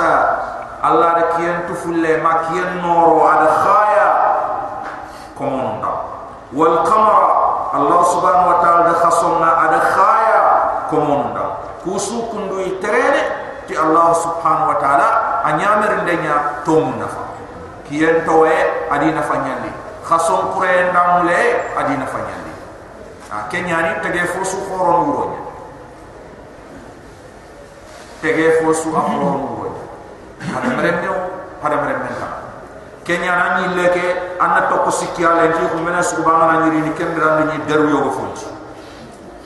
الله 0.85 1.13
كيان 1.37 1.65
تفل 1.69 2.05
ما 2.23 2.33
كيان 2.45 2.71
نور 2.85 3.09
على 3.25 3.49
خايا. 3.65 4.11
كمون 5.39 5.85
والقمر. 6.53 7.23
الله 7.75 8.01
سبحانه 8.03 8.45
وتعالى 8.53 8.91
خصمنا 9.01 9.51
على 9.51 9.79
خايا. 9.81 10.45
كمون 10.91 11.35
كوسو 11.85 12.29
كندو 12.33 12.59
يترين 12.61 13.17
تي 13.69 13.81
الله 13.81 14.13
سبحانه 14.13 14.65
وتعالى 14.69 15.09
أن 15.45 15.51
أنيامر 15.57 15.93
لنا 16.05 16.35
تومنا 16.67 17.07
فا. 17.07 17.26
Kiyen 17.89 18.25
towe 18.27 18.51
adina 18.91 19.23
fanyandi 19.23 19.71
khasom 20.07 20.55
kuren 20.55 20.93
namule 20.95 21.39
adina 21.79 22.07
fanyandi 22.07 22.53
a 23.31 23.47
kenyani 23.51 24.01
tege 24.03 24.27
fo 24.27 24.45
su 24.45 24.57
khoron 24.69 25.07
wuro 25.07 25.25
nya 25.31 25.43
tege 28.23 28.63
fo 28.63 28.73
su 28.75 28.95
a 28.95 29.01
khoron 29.01 29.39
wuro 29.47 29.71
nya 29.71 29.83
hada 30.55 30.69
merenne 30.77 31.09
hada 31.63 31.77
merenne 31.77 32.11
ta. 32.19 32.29
Kenya 33.07 33.39
na 33.39 33.47
ni 33.63 33.75
leke 33.79 34.35
anna 34.43 34.67
to 34.67 34.83
ko 34.83 34.91
sikya 34.91 35.39
le 35.39 35.55
ti 35.55 35.63
ko 35.71 35.79
mena 35.79 36.03
su 36.03 36.23
banga 36.27 36.59
na 36.59 36.67
ni 36.67 36.81
ni 36.83 36.91
kembra 36.91 37.47
ni 37.47 37.59
deru 37.67 37.87
yogo 37.89 38.11
funti 38.11 38.47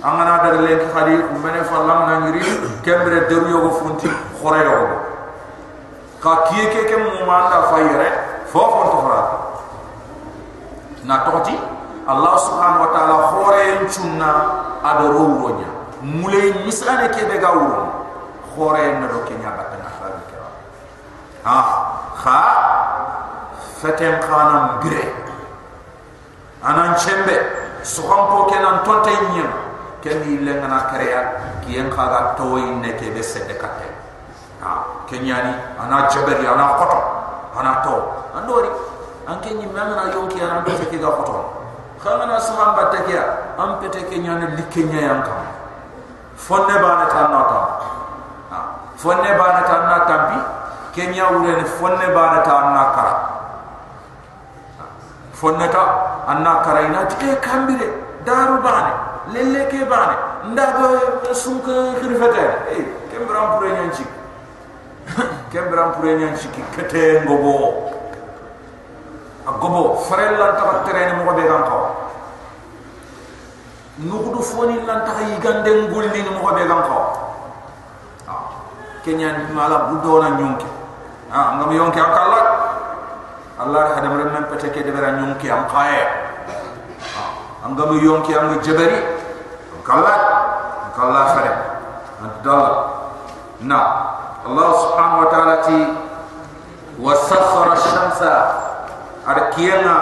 angana 0.02 0.40
dar 0.40 0.64
le 0.64 0.80
ki 0.80 0.88
khadi 0.88 1.20
ko 1.28 1.36
mena 1.44 1.64
fa 1.64 1.84
lam 1.84 2.00
na 2.08 2.30
ni 2.32 2.40
kembra 2.80 3.28
deru 3.28 3.48
yogo 3.52 3.70
funti 3.70 4.08
khore 4.40 4.64
yogo. 4.64 4.96
Ka 6.20 6.48
kiye 6.48 6.72
ke 6.72 6.88
ke 6.88 6.96
mu 6.96 7.24
ma 7.26 7.48
da 7.52 7.68
fa 8.50 8.58
yere 8.58 8.58
fo 8.58 8.58
fo 8.58 8.82
to 8.90 8.98
fara 9.02 9.22
na 11.04 11.24
to 11.24 11.40
ti 11.46 11.54
allah 12.06 12.34
subhanahu 12.34 12.80
wa 12.80 12.90
ta'ala 12.90 13.16
khore 13.30 13.60
en 13.62 13.86
chunna 13.86 14.30
ado 14.82 15.12
ro 15.14 15.24
mulay 16.02 16.52
misane 16.66 17.08
ke 17.14 17.28
be 17.28 17.38
gawro 17.38 17.88
khore 18.54 18.80
en 18.80 19.06
do 19.06 19.22
kenya 19.28 19.52
batana 19.54 19.88
fa 19.94 20.06
ke. 20.26 20.36
Ha? 21.44 21.58
Kha? 22.16 22.40
Feten 23.80 24.20
khanam 24.20 24.80
gire. 24.82 25.12
Anan 26.64 26.96
chembe. 26.96 27.36
Soham 27.80 28.28
po 28.28 28.38
kenan 28.52 28.84
tonte 28.84 29.12
nyem 29.32 29.48
ken 30.04 30.20
ni 30.20 30.44
lengana 30.44 30.92
kreya 30.92 31.60
ki 31.64 31.78
en 31.78 31.88
khaga 31.88 32.36
toy 32.36 32.60
ne 32.80 32.92
ke 32.92 33.08
be 33.12 33.22
sede 33.22 33.56
katte 33.56 33.88
ha? 34.60 35.04
Kenyani 35.08 35.80
ana 35.80 36.08
jabari 36.12 36.44
ana 36.44 36.76
koto 36.76 37.19
ana 37.60 37.84
to 37.84 37.94
ando 38.34 38.52
wari 38.56 38.70
anke 39.28 39.50
ni 39.54 39.66
manga 39.66 39.94
na 39.94 40.04
yonki 40.12 40.38
ya 40.40 40.48
ando 40.56 40.70
se 40.76 40.84
kiga 40.88 41.10
foto 41.12 41.60
khanga 42.02 42.26
na 42.26 42.40
sahan 42.40 42.72
batakia 42.76 43.22
am 43.60 43.78
pete 43.80 44.08
ke 44.08 44.16
nyana 44.18 44.56
likke 44.56 44.84
nya 44.88 45.00
yanka 45.00 45.32
fonne 46.36 46.74
bana 46.80 47.06
tan 47.12 47.28
na 47.30 47.40
ta 47.44 47.60
fonne 48.96 49.30
bana 49.36 49.60
tan 49.68 49.82
na 49.84 49.96
tampi 50.08 50.38
kenya 50.96 51.28
wure 51.30 51.52
ne 51.60 51.64
fonne 51.64 52.06
bana 52.16 52.40
tan 52.42 52.72
na 52.74 52.84
kara 52.96 53.14
fonne 55.32 55.68
ta 55.68 55.84
anna 56.26 56.64
kara 56.64 56.80
ina 56.88 57.04
tike 57.06 57.36
kambire 57.40 57.88
daru 58.24 58.56
bane 58.64 58.92
lelle 59.32 59.68
ke 59.68 59.84
bane 59.84 60.16
ndago 60.52 60.88
sunka 61.32 62.00
khirfata 62.00 62.72
e 62.72 62.80
kembram 63.12 63.58
pure 63.58 63.70
nyanchi 63.76 64.04
kembram 65.52 65.92
pure 65.98 66.14
nyanchi 66.16 66.48
ki 66.54 66.62
kete 66.76 67.24
ngobo 67.26 67.90
agobo 69.46 69.96
farel 70.06 70.38
lan 70.38 70.54
ta 70.56 70.82
terene 70.86 71.24
mo 71.24 71.32
be 71.34 71.42
gan 71.42 71.62
ko 71.64 71.78
nugudu 74.04 74.40
foni 74.42 74.78
lan 74.86 75.04
ta 75.04 75.20
yi 75.26 75.38
gande 75.40 75.70
ngulni 75.88 76.20
mo 76.30 76.52
be 76.54 76.64
gan 76.66 76.82
ko 76.86 76.98
kenyan 79.04 79.48
mala 79.56 79.88
budona 79.90 80.36
nyonke 80.36 80.68
ah 81.32 81.56
ngam 81.56 81.72
yonke 81.72 82.00
akalla 82.00 82.40
Allah 83.60 83.92
hada 83.92 84.08
mere 84.08 84.24
men 84.32 84.44
pete 84.48 84.72
ke 84.72 84.80
debera 84.84 85.20
nyonki 85.20 85.50
am 85.50 85.68
khaye 85.68 86.04
am 87.64 87.76
gamu 87.76 88.00
yonki 88.00 88.32
am 88.36 88.56
jabari 88.60 89.00
kala 89.84 90.14
kala 90.96 91.20
fare 91.34 91.52
adal 92.24 92.64
na 93.64 93.78
Allah 94.46 94.68
subhanahu 94.72 95.20
wa 95.24 95.28
ta'ala 95.28 95.56
ti 95.68 95.78
wasakhara 97.00 97.76
shamsa 97.76 98.34
ada 99.26 99.52
kiyana 99.52 99.98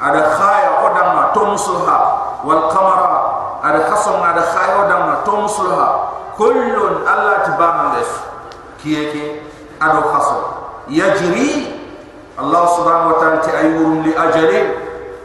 ada 0.00 0.36
khaya 0.36 0.84
odama 0.84 1.32
tomsulha 1.32 1.98
wal 2.44 2.68
qamara 2.68 3.16
ada 3.64 3.88
khasam 3.88 4.20
ada 4.20 4.42
khaya 4.52 4.84
odama 4.84 5.12
tomsulha 5.24 5.88
kullun 6.36 7.04
Allah 7.08 7.48
tibana 7.48 7.96
des 7.96 8.10
kiyeke 8.84 9.40
ado 9.80 10.12
khasam. 10.12 10.42
Yajri 10.92 11.72
Allah 12.36 12.64
subhanahu 12.76 13.12
wa 13.14 13.18
ta'ala 13.22 13.38
ti 13.40 13.50
ayurum 13.54 14.04
li 14.04 14.12
ajalin. 14.12 14.68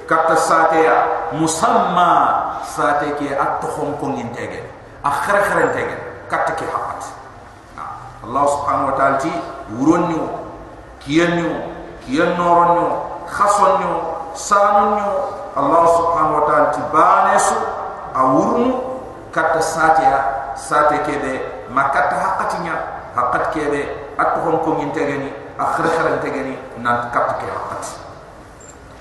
Kata 0.10 0.34
sateya 0.34 1.30
musamma 1.38 2.49
sate 2.65 3.13
ke 3.21 3.30
atokhon 3.30 3.93
ko 4.02 4.17
ngintege 4.17 4.65
akhara 5.06 5.38
khara 5.45 5.69
ngintege 5.69 5.93
kata 6.25 6.58
ke 6.58 6.65
hakat 6.65 7.13
Allah 8.30 8.46
subhanahu 8.46 8.89
wa 8.94 8.96
ta'ala 8.96 9.18
ti 9.18 9.34
uronni 9.74 10.22
kiyanni 11.02 11.50
kiyan 12.06 12.38
noronni 12.38 12.86
khasonni 13.26 13.89
sanonni 14.38 15.02
Allah 15.58 15.84
subhanahu 15.98 16.38
wa 16.38 16.44
ta'ala 16.46 16.68
ti 16.78 16.82
banesu 16.94 17.58
awurnu 18.13 18.70
kata 19.34 19.58
sateya 19.65 20.20
sate 20.54 21.02
ke 21.10 21.13
be 21.26 21.34
makata 21.74 22.22
hakatinya 22.22 22.76
hakat 23.18 23.44
ke 23.50 23.65
be 23.74 23.82
atokhon 24.13 24.62
ko 24.62 24.70
ngintege 24.78 25.15
ni 25.26 25.30
akhir 25.58 25.86
kharan 25.89 26.18
tegani 26.22 26.54
nan 26.78 27.10
kap 27.10 27.42
ke 27.42 27.50
hakat 27.50 27.98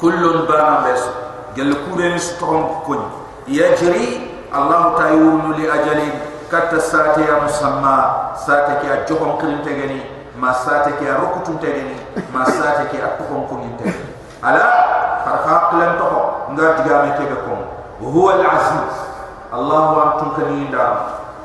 kullun 0.00 0.48
bana 0.48 0.88
bes 0.88 1.04
gel 1.52 1.72
kure 1.84 2.16
ni 2.16 2.20
strom 2.20 2.80
ko 2.88 2.96
yajri 3.44 4.24
allah 4.52 4.96
ta'ala 4.96 5.52
li 5.52 5.64
ajali 5.68 6.08
كات 6.52 6.74
ساتة 6.80 7.20
يا 7.20 7.44
مسمى 7.44 7.98
ساتة 8.46 8.74
كيا 8.80 9.06
جوهم 9.08 9.38
كرين 9.38 9.62
تجني 9.62 10.00
ما 10.40 10.52
ساتة 10.52 10.90
كيا 10.90 11.14
ركوتون 11.14 11.60
تجني 11.60 11.96
ما 12.34 12.44
ساتة 12.44 12.84
كيا 12.84 13.04
أتوهم 13.04 13.46
كونين 13.50 13.76
تجني 13.76 13.94
ألا 14.44 14.68
فرقاق 15.24 15.74
لن 15.74 15.98
تقع 15.98 16.24
نجا 16.50 16.72
تجامع 16.78 17.16
كيبكم 17.18 17.58
وهو 18.02 18.30
العزيز 18.30 18.94
الله 19.54 20.02
أنتم 20.04 20.32
كنين 20.36 20.70
دام 20.70 20.96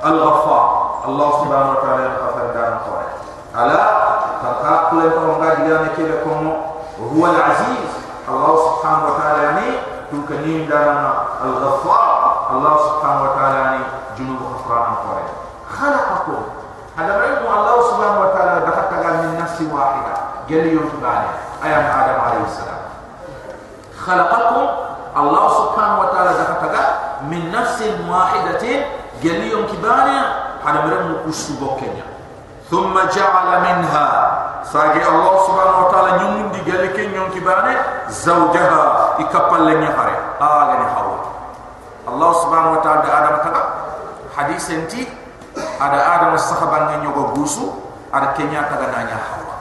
الغفار 0.06 1.00
الله 1.08 1.30
سبحانه 1.32 1.72
وتعالى 1.72 2.08
غفر 2.08 2.46
دام 2.54 2.78
قوي 2.86 3.06
ألا 3.66 3.84
فرقاق 4.44 4.94
لن 4.94 5.12
تقع 5.12 5.38
نجا 5.40 5.54
تجامع 5.54 5.88
كيبكم 5.96 6.54
وهو 7.00 7.26
العزيز 7.26 7.90
الله 8.30 8.56
سبحانه 8.70 9.04
وتعالى 9.08 9.44
يعني 9.44 9.68
تكنين 10.12 10.70
دام 10.70 11.14
الغفار 11.46 12.48
الله 12.52 12.78
سبحانه 12.78 13.24
وتعالى 13.24 13.58
يعني 13.60 13.84
جنوبه 14.18 14.53
kufrana 14.64 14.96
kore 15.04 15.24
khala 15.68 16.00
aku. 16.24 16.38
Hada 16.96 17.14
ilmu 17.20 17.48
Allah 17.50 17.76
subhanahu 17.90 18.24
wa 18.24 18.30
ta'ala 18.32 18.64
dakat 18.64 18.86
tagal 18.94 19.14
min 19.26 19.32
nafsi 19.42 19.66
wahida. 19.68 20.16
Gali 20.46 20.78
yun 20.78 20.86
tugani 20.88 21.30
ayam 21.60 21.84
Adam 21.90 22.18
alaihi 22.22 22.54
salam. 22.54 22.82
Khala 23.98 24.24
Allah 25.14 25.46
subhanahu 25.58 26.02
wa 26.06 26.10
ta'ala 26.14 26.32
dakat 26.38 26.58
tagal 26.62 26.88
min 27.28 27.50
nafsi 27.50 27.90
wahida 28.08 28.62
te 28.62 28.86
gali 29.26 29.50
kibani 29.68 30.18
hada 30.62 30.80
ilmu 30.88 31.28
usu 31.28 31.58
bokenya. 31.58 32.06
Thumma 32.70 33.10
ja'ala 33.10 33.60
minha. 33.66 34.08
Sagi 34.64 35.02
Allah 35.04 35.34
subhanahu 35.44 35.82
wa 35.86 35.90
ta'ala 35.92 36.12
nyumun 36.24 36.56
di 36.56 36.62
gali 36.64 36.94
kenyon 36.94 37.34
kibani 37.34 37.74
zawjaha 38.10 39.18
ikapal 39.20 39.66
lenyahare 39.66 40.16
alani 40.40 40.88
hawa. 40.94 41.20
Allah 42.06 42.32
subhanahu 42.38 42.78
wa 42.78 42.82
ta'ala 42.86 43.06
Adam 43.06 43.36
hadis 44.34 44.66
enti 44.74 45.06
ada 45.78 46.00
ada 46.18 46.38
sahabat 46.38 46.90
nya 46.90 46.98
nyogo 47.06 47.38
gusu 47.38 47.70
ada 48.10 48.34
kenya 48.34 48.66
kada 48.70 48.90
nanya 48.90 49.18
hawa. 49.18 49.56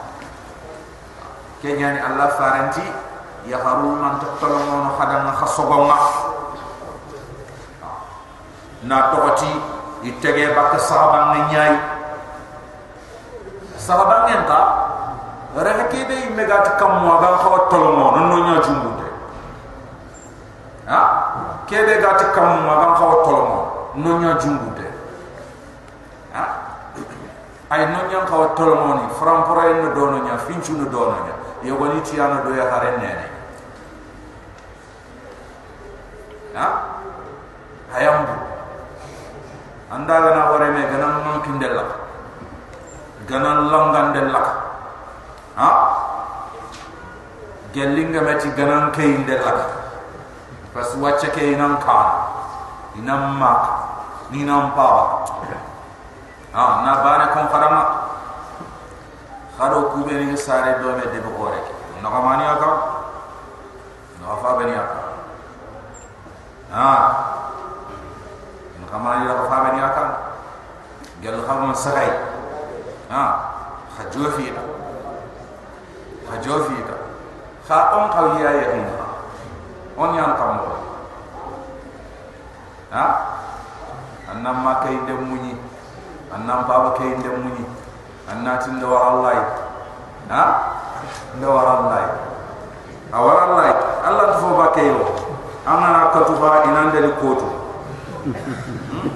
Kenya 1.60 1.94
ni 1.94 2.00
allah 2.00 2.28
faranti, 2.36 2.84
ya 3.48 3.60
harun 3.60 4.00
man 4.00 4.20
tolong 4.40 4.66
ono 4.66 4.90
kada 4.98 5.24
nga 5.24 5.32
khasogong 5.40 5.84
ma 5.88 5.98
na 8.82 9.14
tokoti 9.14 9.52
itege 10.04 10.52
bak 10.56 10.74
sahaban 10.80 11.24
nya 11.32 11.40
nyai. 11.52 11.76
Sahabat 13.76 14.20
nya 14.28 14.44
ta 14.48 14.60
rahke 15.52 16.00
be 16.08 16.16
megat 16.32 16.80
kam 16.80 17.04
mo 17.04 17.20
ga 17.20 17.40
ko 17.44 17.76
no 17.76 18.36
nya 18.40 18.56
jumbu 18.64 18.90
ha? 20.88 21.00
Kebe 21.68 22.00
gat 22.00 22.20
kam 22.32 22.64
mo 22.64 22.72
ko 22.96 23.61
ko 23.92 23.98
tolmo 23.98 24.08
no 24.08 24.18
nya 24.18 24.34
jumbude 24.40 24.88
ha 26.32 26.44
ay 27.68 27.86
no 27.86 28.08
nya 28.08 28.24
ko 28.24 28.52
tolmo 28.56 28.94
ni 28.94 29.08
fram 29.14 29.44
pore 29.44 29.72
no 29.76 29.92
do 29.92 30.10
no 30.10 30.18
nya 30.24 30.38
finchu 30.38 30.72
no 30.76 30.88
do 30.88 30.98
no 30.98 31.16
nya 31.24 31.34
yo 31.62 31.76
goni 31.76 32.00
ti 32.02 32.18
ana 32.18 32.40
do 32.42 32.54
ya 32.54 32.68
hare 32.68 32.96
nene. 32.98 33.26
Ha 36.54 36.66
hayambu. 37.92 38.34
Anda 39.90 40.20
gana 40.20 40.50
wore 40.50 40.70
me 40.72 40.82
gana 40.82 41.06
non 41.22 41.40
kindela. 41.42 41.84
Ganan 43.28 43.70
langan 43.70 44.12
den 44.12 44.32
lak 44.32 44.48
ha 45.54 45.68
gelinga 47.72 48.20
meti 48.20 48.50
ganan 48.50 48.90
ke 48.90 49.04
inde 49.06 49.38
lak 49.38 49.70
pas 50.74 50.90
wacha 50.98 51.30
ke 51.30 51.54
inan 51.54 51.78
ka 51.78 52.26
inam 52.98 53.38
ma 53.38 53.81
ni 54.32 54.44
nam 54.48 54.72
pa 54.72 54.88
ha 56.56 56.64
na 56.84 56.92
bana 57.04 57.26
kon 57.36 57.46
farama 57.52 57.82
kharo 59.56 59.92
ku 59.92 60.02
be 60.08 60.16
ni 60.24 60.36
sare 60.36 60.80
do 60.80 60.96
me 60.96 61.04
de 61.12 61.20
ko 61.20 61.44
rek 61.52 61.66
no 62.02 62.08
ka 62.10 62.20
mani 62.24 62.44
aka 62.48 62.70
no 64.20 64.36
fa 64.42 64.56
be 64.58 64.64
ni 64.64 64.74
aka 64.74 64.98
ha. 66.72 66.88
No 68.80 68.84
ka 68.88 68.96
mani 68.98 69.28
aka 69.28 69.44
fa 69.52 69.56
be 69.64 69.70
ni 69.76 69.80
aka 69.84 70.04
gel 71.22 71.36
khamo 71.46 71.70
sagai 71.76 72.10
ha. 73.12 73.24
Hajo 73.92 74.24
fi 74.32 74.48
ta 74.56 74.62
hajo 76.32 76.54
fi 76.64 76.76
ta 76.88 76.96
kha 77.68 77.78
on 77.92 78.08
qawiya 78.08 78.50
yaqin 78.56 78.88
on 80.00 80.14
yan 80.16 80.32
kam 80.32 80.56
ha 82.90 83.04
annan 84.32 84.56
ma 84.64 84.80
kai 84.80 84.96
da 85.06 85.12
munyi. 85.14 85.54
Annan 86.32 86.64
baba 86.66 86.96
kai 86.96 87.14
da 87.22 87.30
munyi. 87.36 87.64
Annan 88.28 88.58
tin 88.64 88.80
da 88.80 88.86
war 88.88 89.02
Allah 89.12 89.36
na 90.28 90.42
da 91.40 91.46
war 91.48 91.66
Allah 91.66 92.04
a 93.12 93.18
war 93.20 93.38
Allah 93.44 93.64
Allah 94.06 94.26
to 94.40 94.48
ba 94.56 94.70
kai 94.72 94.86
yo 94.86 95.02
amana 95.66 96.08
ka 96.14 96.24
to 96.24 96.34
inan 96.38 96.88
da 96.94 97.00
likoto 97.02 97.48
hmm? 98.24 99.10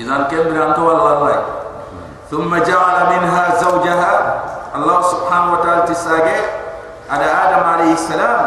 idan 0.00 0.26
idan 0.26 0.28
kembra 0.32 0.72
anto 0.72 0.82
wallahi 0.82 1.38
thumma 2.30 2.58
ja'ala 2.64 3.12
minha 3.14 3.42
zawjaha. 3.60 4.14
Allah 4.74 4.98
subhanahu 5.06 5.54
wa 5.54 5.60
ta'ala 5.62 5.86
tisage 5.86 6.34
ada 7.06 7.26
Adam 7.46 7.62
alayhi 7.78 7.94
salam. 7.94 8.42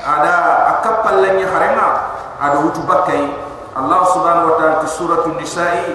Ada 0.00 0.34
akappal 0.80 1.20
lanya 1.22 1.46
harenga 1.46 1.88
ada 2.40 2.56
utubakai 2.64 3.30
allah 3.70 4.00
subhanahu 4.10 4.50
wa 4.50 4.56
ta'ala 4.58 4.82
suratul 4.82 5.38
nisa'i 5.38 5.94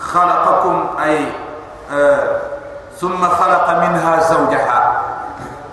khalaqakum 0.00 0.96
ay 0.96 1.28
thumma 2.96 3.28
khalaqa 3.28 3.72
minha 3.84 4.12
zawjaha 4.24 4.80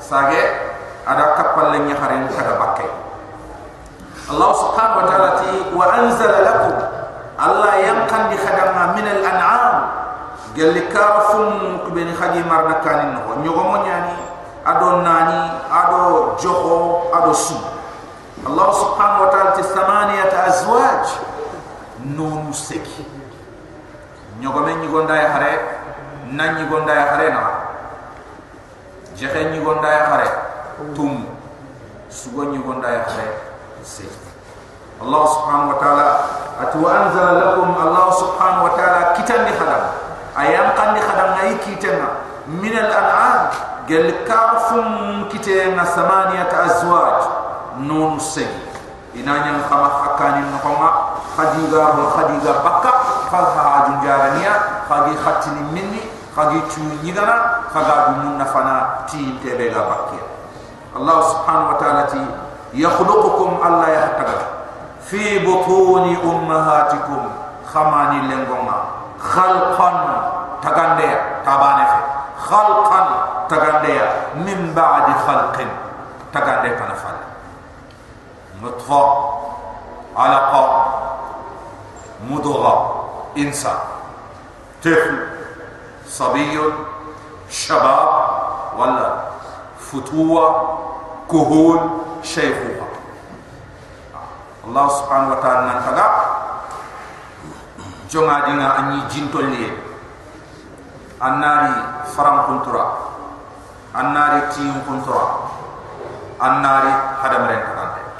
sage 0.03 0.43
ada 1.07 1.39
kappal 1.39 1.71
lan 1.71 1.87
yahrem 1.87 2.27
kada 2.35 2.59
bakkay 2.59 2.89
allah 4.27 4.51
subhanahu 4.59 4.99
wa 5.03 5.05
ta'ala 5.07 5.29
ti 5.39 5.51
wa 5.71 5.85
anzala 5.87 6.37
lakum 6.43 6.75
allah 7.39 7.73
yanqan 7.79 8.27
di 8.27 8.37
khadama 8.43 8.91
min 8.99 9.07
al 9.07 9.21
an'am 9.23 9.75
gelli 10.51 10.83
kafum 10.91 11.79
kubeni 11.87 12.11
khadi 12.11 12.43
marna 12.43 12.83
kanin 12.83 13.15
no 13.23 13.39
nyogo 13.39 13.87
nyani 13.87 14.19
ado 14.67 14.99
nani 14.99 15.63
ado 15.71 16.35
joho 16.43 17.07
ado 17.15 17.31
su 17.31 17.55
allah 18.43 18.67
nonu 22.05 22.53
seki. 22.53 23.05
Nyogo 24.41 24.59
men 24.65 24.79
nyi 24.81 24.87
gonda 24.87 25.15
ya 25.15 25.29
hare 25.33 25.51
nan 26.31 26.55
nyi 26.55 26.65
gonda 26.69 26.93
ya 26.93 27.05
hare 27.15 27.27
na. 27.29 27.41
Jehe 29.15 29.51
nyi 29.51 29.59
gonda 29.63 29.87
ya 29.89 30.03
hare 30.09 30.29
tum. 30.95 31.25
Sugo 32.09 32.43
nyi 32.51 32.57
gonda 32.59 32.89
ya 32.89 33.01
hare 33.09 33.27
seki. 33.83 34.27
Allah 35.01 35.23
subhanahu 35.29 35.69
wa 35.73 35.77
ta'ala 35.77 36.07
atu 36.57 36.81
anzala 36.89 37.31
lakum 37.37 37.69
allah 37.77 38.09
subhanahu 38.17 38.65
wa 38.65 38.73
ta'ala 38.73 39.13
kitan 39.13 39.45
di 39.45 39.53
khadam 39.53 39.93
ayam 40.33 40.73
kan 40.73 40.97
di 40.97 41.01
khadam 41.05 41.37
ngai 41.37 41.53
kitena 41.61 42.25
min 42.49 42.73
al 42.73 42.89
an'am 42.89 43.41
gel 43.85 44.09
kafum 44.25 45.29
inanya 49.17 49.65
kama 49.65 49.89
hakani 49.89 50.45
nokoma 50.53 51.17
khadiga 51.33 51.97
wa 51.97 52.05
khadiga 52.13 52.61
bakka 52.61 52.91
falha 53.33 53.63
ajun 53.81 53.97
jaraniya 54.05 54.53
khagi 54.85 55.13
khatini 55.17 55.61
minni 55.73 56.01
khagi 56.37 56.61
tu 56.69 56.85
nyigana 57.01 57.65
khaga 57.73 58.13
dumun 58.13 58.37
nafana 58.37 59.05
ti 59.09 59.33
tebe 59.41 59.73
ga 59.73 59.81
bakkiya 59.89 60.25
allah 60.93 61.17
subhanahu 61.25 61.73
wa 61.73 61.77
ta'ala 61.81 62.03
ti 62.05 62.21
yakhluqukum 62.77 63.57
allah 63.57 63.89
yahtaga 63.89 64.37
fi 65.01 65.41
butuni 65.41 66.13
ummahatikum 66.21 67.25
khamani 67.65 68.29
lengoma 68.29 68.77
khalqan 69.17 69.97
tagande 70.61 71.09
tabane 71.41 71.85
fe 71.89 71.99
khalqan 72.37 73.07
tagande 73.49 73.93
min 74.45 74.77
ba'di 74.77 75.13
khalqin 75.25 75.69
tagande 76.29 76.69
kana 76.77 77.16
fal 78.56 78.62
nutfa 78.62 79.02
alaqa 80.16 80.62
mudgha 82.28 82.74
insan 83.36 83.92
طفل 84.82 85.14
صبي 86.06 86.58
شباب 87.50 88.08
ولا 88.78 89.10
فتوة 89.78 90.44
كهول 91.30 91.80
شيخوخة 92.22 92.88
الله 94.66 94.86
سبحانه 94.88 95.28
وتعالى 95.32 95.62
نتغى 95.78 96.06
جمع 98.10 98.36
دينا 98.46 98.66
أني 98.78 98.98
جنتو 99.06 99.40
ليه 99.40 99.70
الناري 101.22 101.74
فرم 102.18 102.36
كنترا 102.46 102.86
الناري 103.96 104.40
تيم 104.50 104.82
كنترا 104.88 105.26
الناري 106.42 106.92
هذا 107.22 107.38
مرين 107.38 107.62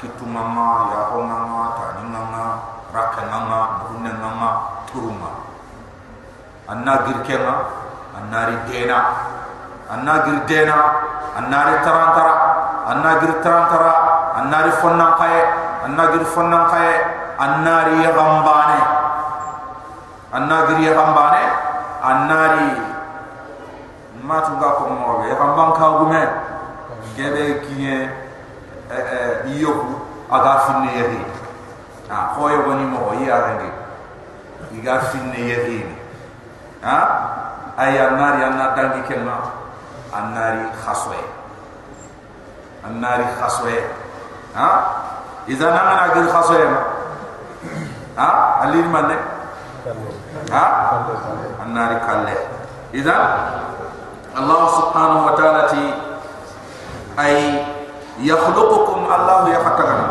kitu 0.00 0.24
nama 0.26 0.90
ya 0.94 1.00
ho 1.12 1.22
nama 1.26 1.60
ta 1.78 1.86
ni 2.00 2.10
nama 2.10 2.42
raka 2.94 3.22
nama 3.30 3.58
bunna 3.86 4.12
nama 4.18 4.48
turuma. 4.90 5.30
Anna 6.68 7.04
girkema 7.06 7.54
annari 8.16 8.56
dena. 8.70 8.98
Anna 9.90 10.14
gir 10.24 10.38
dena 10.46 10.78
annari 11.36 11.74
tarantara. 11.84 12.34
Anna 12.88 13.10
gir 13.20 13.32
tarantara 13.42 13.92
annari 14.38 14.70
fonna 14.80 15.18
kae 15.18 15.40
anna 15.84 16.04
gir 16.14 16.24
fonna 16.34 16.60
kae 16.70 16.92
annari 17.44 17.94
yambane 18.06 18.80
anna 20.32 20.58
gir 20.68 20.78
yambane 20.86 21.44
annari 22.10 22.70
matu 24.22 24.52
ga 24.60 24.68
ko 24.78 24.84
mo 24.94 25.10
be 25.22 25.26
yambang 25.34 25.72
ka 25.78 25.86
gume 25.98 26.22
gebe 27.16 27.44
eh 27.66 28.06
iyoku 29.56 29.94
aga 30.28 30.52
finne 30.68 30.90
yehi 30.92 31.20
ah 32.12 32.36
hoyo 32.36 32.62
goni 32.68 32.84
mo 32.84 33.12
yi 33.20 33.30
arangi 33.30 33.70
iga 34.76 35.00
finne 35.08 35.38
yehi 35.40 35.80
ha? 36.82 36.98
Ay 37.78 37.94
annari 37.94 38.42
anna 38.42 38.74
dangi 38.74 39.06
kelma 39.06 39.38
annari 40.10 40.66
khaswe. 40.82 41.18
Annari 42.82 43.26
khaswe. 43.38 43.74
Ha? 44.54 44.68
Idan 45.46 45.74
ana 45.78 46.10
gir 46.14 46.26
khaswe 46.26 46.58
ma? 46.66 46.80
Ha? 48.18 48.28
Ali 48.66 48.82
manne? 48.82 49.16
Ha? 50.50 50.64
Annari 51.62 51.96
kalle. 52.02 52.36
Idan 52.90 53.22
allah 54.38 54.62
subhanahu 54.74 55.26
wa 55.30 55.34
ta'ala 55.38 55.62
ti 55.70 55.82
ay 57.18 57.62
yakhluqukum 58.22 58.97
الله 59.16 59.48
يفتغنا 59.48 60.08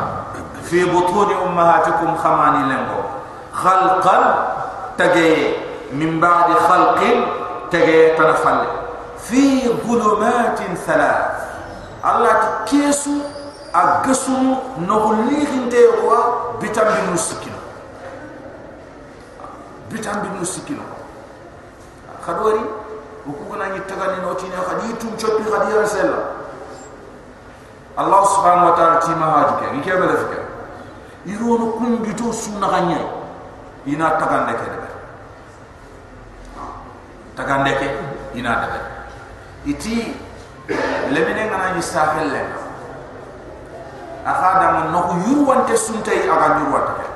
في 0.64 0.86
بطون 0.86 1.30
أمهاتكم 1.48 2.16
خماني 2.18 2.62
لنكو 2.74 3.02
خلقا 3.54 4.18
تجي 4.98 5.54
من 5.94 6.20
بعد 6.20 6.54
خلق 6.54 7.00
تجي 7.72 8.10
تنفل. 8.18 8.60
في 9.28 9.70
ظلمات 9.88 10.60
ثلاث. 10.88 11.26
الله 12.06 12.32
تكيسو 12.66 13.12
أقسم 13.76 14.56
نغليه 14.88 15.48
انتهوا 15.54 16.18
بتم 16.62 16.84
بالنسكين 16.96 17.56
بتم 19.92 20.16
بالنسكين 20.24 20.80
خدوري 22.28 22.66
وكوكنا 23.28 23.68
نتغني 23.78 24.18
نوتين 24.24 24.52
خديتم 24.68 25.10
شبي 25.18 25.44
خديرا 25.52 25.86
سلا 25.86 26.20
Allah 27.98 28.22
subhanahu 28.30 28.70
wa 28.70 28.76
ta'ala 28.78 29.02
tima 29.02 29.26
haji 29.26 29.54
ke 29.58 29.66
ni 29.74 29.80
kebe 29.82 30.06
lefike 30.06 30.38
iruonu 31.34 31.82
kundito 31.82 32.30
suna 32.30 32.70
ganyay 32.70 33.02
ina 33.90 34.22
tagande 34.22 34.54
ke 34.54 34.66
debe. 34.70 34.90
Tagande 37.34 37.72
ke 37.74 37.88
ina 38.38 38.54
debe. 38.62 38.80
Iti 39.66 40.14
lemine 41.10 41.50
ngana 41.50 41.74
yisafel 41.74 42.30
le 42.30 42.42
akada 44.28 44.66
ngon 44.78 44.88
noku 44.94 45.14
yurwante 45.26 45.74
suntei 45.74 46.30
aga 46.30 46.62
yurwante 46.62 46.94
ke 47.02 47.08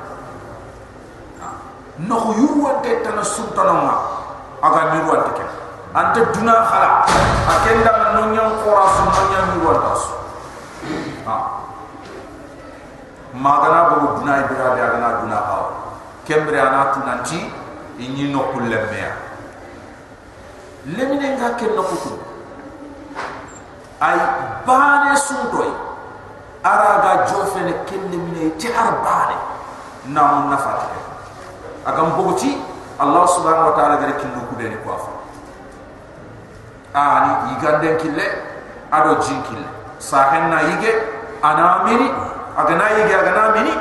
noku 2.10 2.42
yurwante 2.42 2.90
tana 3.06 3.22
suntana 3.22 3.74
ma 3.86 3.94
aga 4.66 4.98
yurwante 4.98 5.30
ke 5.38 5.46
ante 5.94 6.26
duna 6.34 6.66
khala. 6.66 7.06
Akenda 7.46 8.18
ngon 8.18 8.34
korasun 8.34 8.58
korasu 8.66 9.02
ngon 9.06 9.26
nyan 9.30 9.46
yurwante 9.62 10.21
ha 11.26 11.36
magana 13.34 13.88
bo 13.90 14.18
duna 14.18 14.44
ibira 14.44 14.74
de 14.74 14.80
aga 14.82 15.08
duna 15.22 15.36
hawa 15.36 15.70
kembre 16.24 16.60
ana 16.60 16.92
tunanti 16.92 17.50
inyi 17.98 18.32
no 18.32 18.40
kullemmea 18.52 19.12
lemine 20.86 21.36
nga 21.38 21.54
ken 21.56 21.74
no 21.74 21.82
kutu 21.82 22.18
ay 24.00 24.18
bane 24.66 25.16
sundoy 25.16 25.70
araga 26.64 27.24
jofene 27.30 27.72
ken 27.86 28.02
lemine 28.10 28.56
ti 28.56 28.68
ar 28.68 29.00
bane 29.02 29.36
nam 30.12 30.50
nafat 30.50 30.90
agam 31.86 32.12
bogoti 32.16 32.58
allah 32.98 33.26
subhanahu 33.28 33.70
wa 33.70 33.76
ta'ala 33.76 33.96
gare 33.96 34.14
kinu 34.20 34.46
ku 34.50 34.54
deni 34.58 34.76
ko 34.84 34.92
afa 34.94 35.12
ani 36.94 37.56
igande 37.56 37.96
kille 37.96 38.26
ado 38.92 39.16
jin 39.24 39.42
kille 39.42 39.66
sahen 39.98 40.50
na 40.50 40.60
yige 40.60 41.11
ana 41.42 41.84
mini 41.84 42.08
agana 42.56 42.84
yige 42.96 43.14
agana 43.14 43.42
mini 43.58 43.74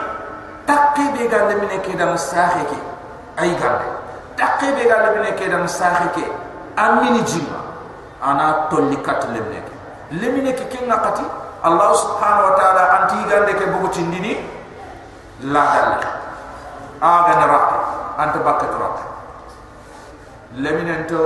takke 0.65 1.03
be 1.13 1.27
galle 1.29 1.55
mine 1.61 1.77
ke 1.81 1.97
dam 1.97 2.17
sahe 2.17 2.65
ke. 2.65 2.77
Ay 3.37 3.53
galle 3.55 3.87
takke 4.35 4.73
be 4.75 4.83
galle 4.89 5.21
mine 5.21 5.31
ke 5.37 5.45
dam 5.49 5.67
sahe 5.67 6.09
ke. 6.17 6.25
Amini 6.77 7.21
jima. 7.23 7.59
Ana 8.21 8.67
tolli 8.69 8.97
kat 9.01 9.25
lemne 9.33 9.61
lemine 10.11 10.53
ke. 10.53 10.65
Kenga 10.71 10.97
kati 10.97 11.25
allah 11.61 11.93
subhanahu 11.93 12.49
wa 12.49 12.53
ta'ala 12.57 12.83
anti 12.97 13.17
gande 13.29 13.53
ke 13.53 13.69
bugo 13.69 13.93
tindini 13.93 14.33
la 15.45 15.61
dalle 15.77 15.97
aga 16.97 17.33
na 17.37 17.45
rakka 17.45 17.77
anta 18.17 18.39
bakka 18.41 18.65
rakka 18.81 19.05
lemine 20.57 21.05
to 21.05 21.21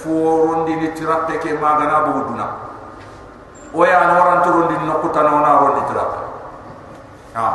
forondi 0.00 0.80
ni 0.80 0.88
tiratte 0.96 1.36
ke 1.44 1.60
magana 1.60 2.08
bugo 2.08 2.32
duna 2.32 2.46
o 3.74 3.80
ya 3.84 4.06
na 4.06 4.14
waran 4.20 4.38
to 4.42 4.50
rondi 4.50 4.74
no 4.86 5.00
ko 5.00 5.08
tan 5.10 5.26
ona 5.26 5.50
rondi 5.62 5.82
tiratte 5.88 6.20
ha. 7.34 7.48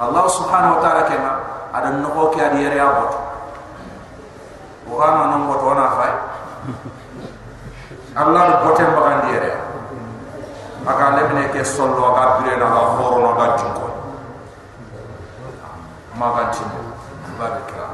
Allah 0.00 0.24
subhanahu 0.28 0.76
wa 0.76 0.80
ta'ala 0.80 1.02
kema 1.04 1.32
ada 1.76 1.92
no 2.00 2.08
ko 2.10 2.32
ke 2.32 2.40
adi 2.40 2.64
yere 2.64 2.80
abot 2.80 3.12
o 4.90 4.96
kana 4.98 5.36
no 5.38 5.46
bot 5.46 5.62
ona 5.62 5.86
fay 5.94 6.12
allah 8.16 8.42
do 8.50 8.54
botem 8.66 8.90
bagandi 8.96 9.28
yere 9.38 9.52
aga 10.82 11.06
lemine 11.16 11.46
ke 11.54 11.62
sollo 11.62 12.10
aga 12.10 12.42
bire 12.42 12.56
na 12.58 12.66
ga 12.66 12.82
horo 12.98 13.16
no 13.22 13.30
ga 13.38 13.46
tinko 13.54 13.86
tinko 16.50 16.80
babika 17.38 17.84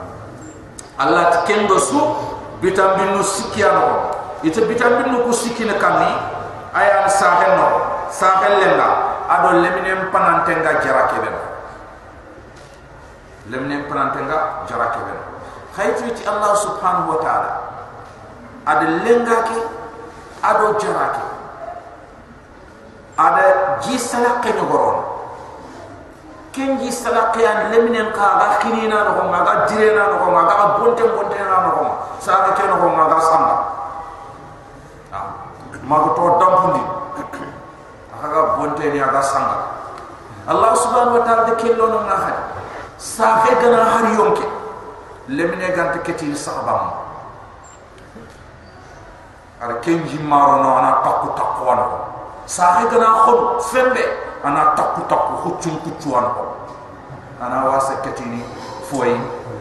allah 0.96 1.44
kendo 1.44 1.76
su 1.78 2.00
bitam 2.64 2.96
binu 2.96 3.20
sikiano 3.20 4.08
ite 4.40 4.64
bitam 4.64 5.04
binu 5.04 5.26
ku 5.28 5.32
sikine 5.36 5.76
kami 5.76 6.08
aya 6.76 7.08
sahen 7.08 7.56
no. 7.56 7.68
Sahen 8.12 8.60
lenga 8.60 8.88
ado 9.26 9.64
lemine 9.64 10.12
panantenga 10.12 10.78
jarake 10.84 11.16
ben 11.24 11.36
lemine 13.50 13.88
panantenga 13.88 14.68
jarake 14.68 15.00
ben 15.02 15.18
khaytu 15.74 16.12
ti 16.12 16.22
allah 16.28 16.52
subhanahu 16.54 17.16
wa 17.16 17.18
ta'ala. 17.24 17.50
Ad 18.66 18.80
lenga 19.02 19.36
ke? 19.48 19.58
Ado 20.44 20.78
jarake 20.78 21.26
ada 23.16 23.80
jisala 23.80 24.44
ke 24.44 24.52
nyogoron 24.52 25.00
ken 26.52 26.76
jisala 26.76 27.32
ke 27.32 27.40
an 27.40 27.72
lemine 27.72 28.12
ka 28.12 28.26
ga 28.36 28.48
khinina 28.60 29.08
no 29.08 29.24
ma 29.32 29.40
ga 29.40 29.64
direna 29.64 30.12
no 30.12 30.28
ma 30.28 30.44
ga 30.44 30.76
bonte 30.76 31.00
bonte 31.00 31.40
na 31.40 31.64
no 31.64 31.96
sa 32.20 32.52
ke 32.52 32.64
no 32.68 32.76
ma 32.92 33.08
ga 33.08 33.18
samba 33.20 33.56
ma 35.86 35.96
ko 36.02 36.08
to 36.18 36.22
dampundi 36.42 36.82
aga 38.24 38.40
bonte 38.58 38.84
ni 38.90 38.98
aga 39.00 39.22
sanga 39.22 39.56
allah 40.50 40.74
subhanahu 40.74 41.18
wa 41.18 41.24
ta'ala 41.26 41.42
de 41.46 41.54
kello 41.62 41.86
no 41.86 42.00
na 42.10 42.16
hadi 42.18 42.42
sa 42.98 43.38
fe 43.46 43.54
gana 43.62 43.84
har 43.86 44.04
yonke 44.18 44.42
lemine 45.28 45.70
gante 45.76 46.02
keti 46.02 46.34
sahabam 46.34 46.90
ar 49.62 49.78
kenji 49.86 50.18
maro 50.18 50.58
no 50.62 50.74
ana 50.82 50.90
takku 51.06 51.30
takku 51.38 51.62
wana 51.70 51.86
sa 52.46 52.74
fe 52.80 52.90
gana 52.90 53.06
khon 53.22 53.62
fembe 53.70 54.02
ana 54.42 54.74
takku 54.74 55.06
takku 55.06 55.32
huccum 55.46 55.78
kuccu 55.86 56.10
wana 56.14 56.30
ana 57.40 57.62
wasa 57.70 58.02
keti 58.02 58.26
ni 58.26 58.42
foy 58.90 59.14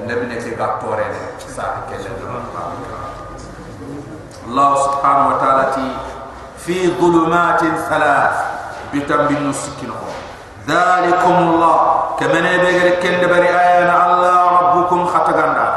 lemine 0.09 0.41
ke 0.41 0.57
ga 0.57 0.81
tore 0.81 1.05
ne 1.05 1.21
sa 1.45 1.85
ke 1.85 2.01
le 2.01 2.09
Allah 4.45 4.69
subhanahu 4.77 5.29
wa 5.33 5.37
ta'ala 5.41 5.63
ti 5.73 5.85
في 6.65 6.97
ظلمات 6.97 7.61
ثلاث 7.89 8.35
بتم 8.93 9.21
بالنسكين 9.29 9.91
ذلكم 10.65 11.35
الله. 11.37 11.77
كما 12.19 12.41
يبغر 12.57 12.89
كند 13.05 13.21
بري 13.29 13.49
آيان 13.53 13.91
الله 14.05 14.41
ربكم 14.57 14.99
خطقنا 15.05 15.67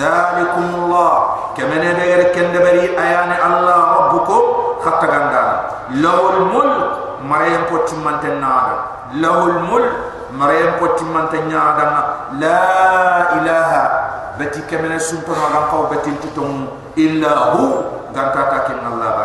ذلكم 0.00 0.66
الله. 0.80 1.12
كما 1.56 1.76
يبغر 1.76 2.22
كند 2.32 2.54
بري 2.56 2.96
آيان 2.96 3.32
الله 3.36 3.80
ربكم 3.98 4.42
خطقنا 4.84 5.44
له 6.00 6.20
الملك 6.36 6.88
مريم 7.20 7.62
قتمنت 7.68 8.24
النار 8.24 8.66
له 9.20 9.38
الملك 9.44 9.92
مريم 10.40 10.70
قتمنت 10.80 11.32
النار 11.34 11.76
لا 12.40 12.64
إله. 13.36 13.72
بتي 14.40 14.60
كما 14.72 14.96
سنتنا 14.96 15.36
غنقو 15.52 15.92
بتي 15.92 16.16
تتم 16.24 16.64
إلا 16.96 17.32
هو. 17.52 18.00
غنقاكا 18.16 18.72
الله. 18.88 19.19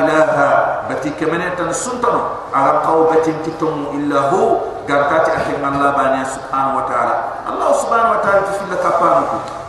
ilaha. 0.00 0.50
Bati 0.90 1.14
kemene 1.14 1.54
tan 1.54 1.70
suntano 1.70 2.50
ala 2.50 2.82
qaw 2.82 3.08
batin 3.08 3.38
kitum 3.46 3.94
illa 3.94 4.28
hu. 4.32 4.58
Gantati 4.88 5.30
ati 5.30 5.54
man 5.62 5.78
labani 5.78 6.26
subhanahu 6.26 6.82
wa 6.82 6.84
ta'ala. 6.90 7.14
Allah 7.46 7.70
subhanahu 7.78 8.16
wa 8.18 8.20
ta'ala 8.26 8.40
tifilla 8.48 8.76
kapanu 8.82 9.24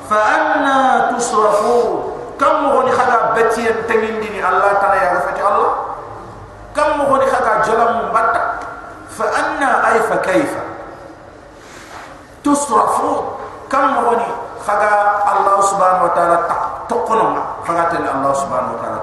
fa 0.10 0.18
anna 0.18 0.78
tusrafu. 1.14 1.78
Kam 2.42 2.66
mohoni 2.66 2.90
khada 2.90 3.38
bati 3.38 3.70
en 3.70 3.86
tengindini 3.86 4.42
allah 4.42 4.82
ta'ala 4.82 4.98
ya 4.98 5.10
rafati 5.22 5.42
allah. 5.46 5.72
Kam 6.74 7.06
huni 7.06 7.30
khada 7.30 7.62
jalam 7.62 8.10
batta 8.10 8.66
fa 9.14 9.30
anna 9.30 9.94
ay 9.94 10.02
fa 10.10 10.18
kayfa 10.26 10.64
tusrafu. 12.42 13.38
Kam 13.70 13.94
mohoni 13.94 14.26
khada 14.66 15.22
allah 15.22 15.58
subhanahu 15.70 16.10
wa 16.10 16.14
ta'ala 16.18 16.38
taqtuqnuma 16.50 17.62
khada 17.62 17.94
tani 17.94 18.10
allah 18.10 18.34
subhanahu 18.34 18.74
wa 18.74 18.80
ta'ala 18.82 19.00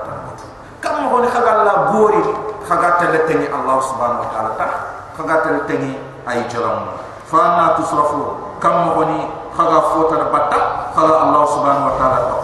kam 0.81 1.11
mo 1.11 1.19
ni 1.23 1.29
khaga 1.29 1.63
la 1.67 1.75
gori 1.93 2.23
khaga 2.67 2.89
tele 3.03 3.19
tengi 3.27 3.47
allah 3.51 3.77
subhanahu 3.83 4.23
wa 4.25 4.29
taala 4.31 4.51
ta 4.59 4.67
khaga 5.17 5.37
tele 5.47 5.61
tengi 5.67 5.93
ay 6.27 6.45
jaram 6.51 6.93
fa 7.29 7.57
na 7.57 7.65
tusrafu. 7.77 8.49
Kam 8.59 8.91
mo 8.91 9.03
ni 9.07 9.19
khaga 9.55 9.79
fota 9.95 10.19
na 10.19 10.27
batta 10.35 10.59
khaga 10.95 11.15
allah 11.31 11.43
subhanahu 11.47 11.89
wa 11.91 11.95
taala 11.99 12.19
ta 12.27 12.37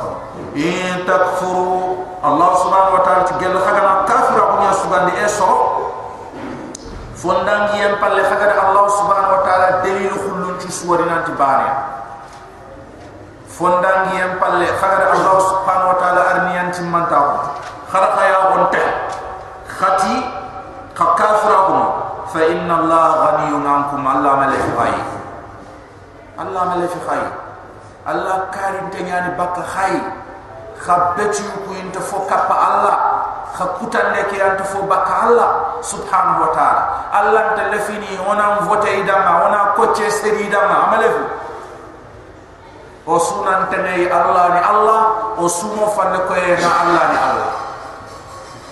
in 0.55 1.03
takfuru 1.03 2.07
allah 2.23 2.51
subhanahu 2.63 2.95
wa 2.99 3.03
taala 3.03 3.27
ti 3.27 3.35
gel 3.43 3.59
khaga 3.59 3.83
na 3.83 3.95
kafira 4.07 4.43
ko 4.47 4.55
nya 4.63 4.71
subhanahu 4.79 5.19
e 5.19 5.27
so 5.27 5.51
fondangi 7.19 7.83
en 7.83 7.99
palle 7.99 8.23
khaga 8.23 8.55
allah 8.63 8.87
subhanahu 8.87 9.35
wa 9.35 9.43
taala 9.43 9.83
dalil 9.83 10.15
khulun 10.15 10.55
ci 10.63 10.71
suwari 10.71 11.03
nanti 11.11 11.35
bane 11.35 11.71
fondangi 13.51 14.15
en 14.15 14.39
palle 14.39 14.71
khaga 14.79 15.11
allah 15.19 15.37
subhanahu 15.43 15.91
wa 15.91 15.97
taala 15.99 16.21
arniyan 16.31 16.71
timmantaw 16.71 17.59
خلق 17.94 18.22
يا 18.22 18.38
غنت 18.38 18.76
خطي 19.80 20.16
كافركم 20.98 21.80
فإن 22.34 22.72
الله 22.72 23.08
غني 23.26 23.70
عنكم 23.70 24.08
الله 24.18 24.36
ملك 24.36 24.64
خاي 24.78 24.94
الله 26.40 26.64
ملك 26.76 26.94
خاي 27.10 27.24
الله 28.14 28.38
كارم 28.54 28.90
تنياني 28.90 29.30
بك 29.38 29.58
خاي 29.76 30.02
خبتي 30.86 31.44
كو 31.68 31.72
انت 31.84 31.98
فو 31.98 32.26
كاب 32.30 32.50
الله 32.52 32.98
خكوتان 33.60 34.14
لك 34.14 34.32
انت 34.42 34.62
فو 34.62 34.82
بك 34.82 35.08
الله 35.24 35.50
سبحانه 35.82 36.36
وتعالى 36.42 36.84
الله 37.20 37.42
انت 37.52 37.60
لفيني 37.76 38.20
وانا 38.28 38.46
مفوتي 38.62 39.02
دما 39.04 39.44
وانا 39.44 39.74
كوتشي 39.76 40.10
سري 40.10 40.44
دما 40.50 40.76
عمله 40.88 41.14
o 43.10 43.18
sunan 43.18 43.66
tenay 43.74 44.06
allah 44.06 44.54
ni 44.54 44.62
allah 44.62 45.02
o 45.34 45.50
sumo 45.50 45.90
fanne 45.98 46.22
ko 46.30 46.34
e 46.38 46.54
na 46.62 46.70
allah 46.86 47.04
ni 47.10 47.18
allah 47.18 47.50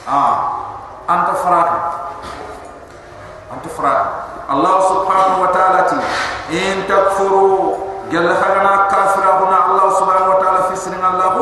ah 0.07 0.35
anta 1.07 1.35
faratu 1.39 1.79
anta 3.55 3.69
faratu 3.71 4.11
allah 4.51 4.75
subhanahu 4.91 5.39
wa 5.47 5.51
ta'ala 5.55 5.81
ti 5.87 5.99
in 6.51 6.83
takfuru 6.91 7.79
gal 8.11 8.27
khagana 8.35 8.91
kafira 8.91 9.39
huna 9.41 9.59
allah 9.71 9.87
subhanahu 9.97 10.33
wa 10.37 10.39
ta'ala 10.43 10.61
fi 10.71 10.75
sirrin 10.77 11.03
allah 11.03 11.39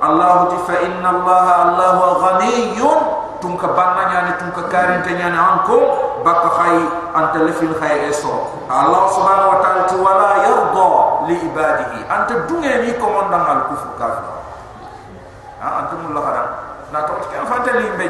allah 0.00 0.48
ti 0.54 0.58
fa 0.64 0.74
inna 0.86 1.08
allah 1.10 1.46
allah 1.66 1.92
ghaniyun 2.22 3.00
tunka 3.42 3.68
banna 3.74 4.02
nyani 4.12 4.32
tunka 4.40 4.70
karin 4.70 5.02
te 5.04 5.12
nyani 5.12 5.36
anko 5.36 5.76
bakka 6.24 6.50
khay 6.62 6.76
anta 7.14 7.42
lefin 7.44 7.74
khay 7.76 8.06
eso 8.08 8.48
allah 8.70 9.10
subhanahu 9.12 9.50
wa 9.54 9.58
ta'ala 9.60 9.82
ti 9.90 9.96
wala 9.98 10.30
yarda 10.46 10.90
li 11.28 11.34
ibadihi 11.50 11.98
anta 12.06 12.34
dunge 12.48 12.72
ni 12.86 12.90
komandang 12.96 13.44
al 13.44 13.60
kufur 13.74 13.92
kafir 13.98 14.24
anta 15.60 15.94
mulla 16.00 16.20
khada 16.22 16.65
na 16.91 16.99
to 17.07 17.13
kan 17.31 17.45
fanta 17.47 17.71
limbe 17.77 18.07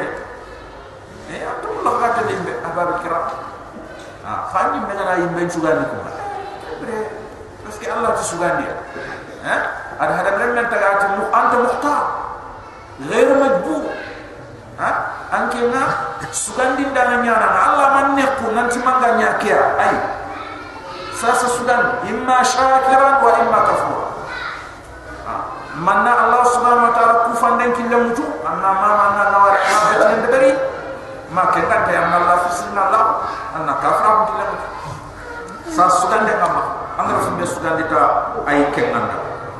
eh 1.32 1.40
anta 1.46 1.66
mulla 1.70 1.90
khada 2.02 2.22
limbe 2.28 2.52
abab 2.66 3.00
kiram 3.02 3.26
ha 4.26 4.32
khani 4.52 4.78
me 4.86 4.92
na 4.94 5.14
yimbe 5.22 5.40
sugandi 5.50 5.84
ko 5.90 5.96
bre 6.80 6.96
parce 7.64 7.78
que 7.78 7.86
allah 7.90 8.10
ti 8.18 8.24
sugandi 8.26 8.64
ha 9.46 9.54
ada 10.02 10.12
hada 10.18 10.30
remmen 10.40 10.66
tagati 10.70 11.06
mu 11.16 11.24
anta 11.30 11.56
muhtar 11.62 12.02
غير 13.02 13.28
مجبور 13.34 13.82
ha 14.78 14.90
anke 15.32 15.60
na 15.72 15.82
sugandi 16.32 16.84
ndana 16.86 17.24
nyana 17.24 17.48
Allah 17.66 17.86
man 17.96 18.06
nekku 18.16 18.52
nanti 18.56 18.78
manga 18.84 19.16
nyakia 19.20 19.58
ay 19.80 19.94
sasa 21.16 21.46
sugan 21.56 22.02
imma 22.08 22.40
shakiran 22.44 23.20
wa 23.22 23.30
imma 23.42 23.58
kafura 23.68 24.06
ha 24.10 24.15
manna 25.77 26.11
Allah 26.25 26.41
subhanahu 26.49 26.89
wa 26.89 26.93
ta'ala 26.97 27.13
ku 27.29 27.31
fanden 27.37 27.69
ki 27.77 27.85
lamutu 27.85 28.25
anna 28.41 28.69
ma 28.73 28.89
manna 28.97 29.23
na 29.29 29.37
wa 29.45 29.49
ma 29.53 29.79
betin 29.93 30.19
de 30.25 30.27
bari 30.33 30.51
ma 31.29 31.53
ke 31.53 31.61
ta 31.69 31.85
ya 31.93 32.01
Allah 32.09 32.35
fi 32.45 32.49
sunna 32.65 32.81
Allah 32.89 33.05
anna 33.53 33.73
kafra 33.77 34.09
mu 34.17 34.23
tile 34.33 34.45
sa 35.69 35.85
sugan 35.85 36.25
de 36.25 36.33
ngam 36.33 36.55
angra 36.97 37.17
fi 37.21 37.31
be 37.37 37.45
sugan 37.45 37.77
de 37.77 37.85
ta 37.93 38.33
ay 38.49 38.65
ke 38.73 38.89
nganda 38.89 39.17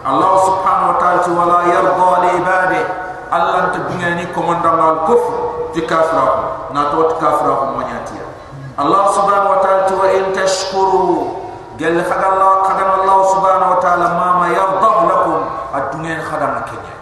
Allah 0.08 0.32
subhanahu 0.41 0.91
wa 0.93 0.97
ta'ala 0.97 1.30
wala 1.30 1.58
yarda 1.69 2.10
li 2.25 2.30
ibadi 2.41 2.82
Allah 3.30 3.69
ta 3.75 3.80
dunya 3.86 4.17
ni 4.17 4.25
komandang 4.34 4.80
al 4.82 4.97
kufr 5.06 5.34
ti 5.77 5.86
kafra 5.86 6.25
na 6.73 6.89
to 6.89 7.13
kafra 7.21 7.51
ko 7.62 7.65
manyati 7.77 8.17
Allah 8.77 9.10
subhanahu 9.13 9.58
wa 9.58 9.60
ta'ala 9.65 9.89
wa 9.89 10.06
in 10.13 10.25
tashkuru. 10.38 11.34
Gel 11.77 11.93
khaga 12.01 12.30
Allah 12.34 12.65
khaga 12.65 12.86
Allah 13.06 13.17
subhanahu 13.30 13.73
wa 13.77 13.80
ta'ala 13.82 14.06
ma 14.17 14.27
ma 14.41 14.47
yarda 14.49 14.91
lakum 15.06 15.41
ad-dunya 15.77 16.17
khadama 16.25 16.65
kenya 16.65 16.93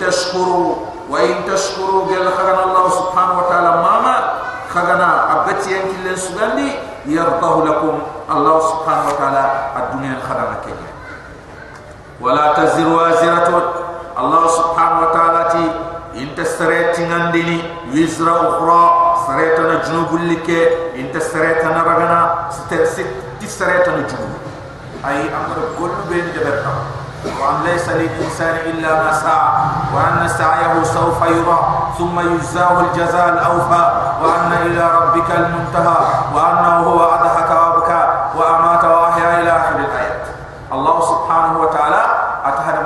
in 0.00 0.06
tashkuru 0.08 0.80
wa 1.12 1.18
in 1.20 1.44
tashkuru 1.44 2.08
gel 2.08 2.24
khaga 2.32 2.64
Allah 2.64 2.84
subhanahu 2.88 3.36
wa 3.44 3.46
ta'ala 3.52 3.70
ma 3.84 3.94
ma 4.00 4.16
khagana 4.72 5.08
abati 5.28 5.76
en 5.76 5.92
killen 5.92 6.16
sugandi 6.16 6.72
yarda 7.04 7.50
lakum 7.68 8.00
Allah 8.24 8.56
subhanahu 8.64 9.12
wa 9.12 9.16
ta'ala 9.20 9.44
ad-dunya 9.76 10.16
khadama 10.24 10.56
kenya 10.64 10.88
wala 12.16 12.56
taziru 12.56 12.96
waziratun 12.96 13.64
Allah 14.16 14.42
subhanahu 14.48 15.04
wa 15.04 15.10
ta'ala 15.12 15.42
ti 15.52 15.64
inta 16.24 16.48
sareti 16.48 17.04
ngandini 17.04 17.60
wizra 17.92 18.40
ukhra 18.56 18.82
sareta 19.28 19.62
na 19.68 19.76
junubul 19.84 20.24
like 20.24 20.96
inta 20.96 21.20
sareta 21.20 21.76
na 21.76 21.84
ragana 27.24 27.28
ti 27.28 27.28
sareta 27.28 27.28
na 27.28 27.28
junub 27.28 27.28
ay 27.28 27.28
amara 27.28 27.28
gollu 27.28 27.28
ben 27.28 27.28
jaberta 27.28 27.28
wa 27.34 27.50
an 27.50 27.64
laysa 27.64 27.96
lil 28.00 28.10
insani 28.24 28.72
illa 28.72 29.04
ma 29.04 29.12
sa'a 29.12 29.48
wa 29.92 29.98
anna 30.00 30.28
sa'yahu 30.28 30.80
sawfa 30.86 31.26
yura 31.28 31.58
thumma 31.96 32.22
yujzahu 32.24 32.76
al 32.80 32.90
jazaa 32.96 33.36
al 33.36 33.38
awfa 33.44 33.82
wa 34.20 34.26
anna 34.40 34.56
ila 34.68 34.84
rabbika 35.04 35.32
al 35.36 35.46
muntaha 35.52 36.32
wa 36.32 36.40
annahu 36.40 36.90
huwa 36.96 37.20
adhaka 37.20 37.54
wa 37.54 37.66
abka 37.76 38.00
wa 38.36 38.44
amata 38.56 38.86
wa 38.88 39.00
ahya 39.12 39.40
ila 39.44 39.52
akhir 39.52 39.76
al 39.84 39.92
ayat 40.00 40.22
Allah 40.70 40.96
subhanahu 41.02 41.58
wa 41.66 41.68
ta'ala 41.74 42.02
atahada 42.46 42.80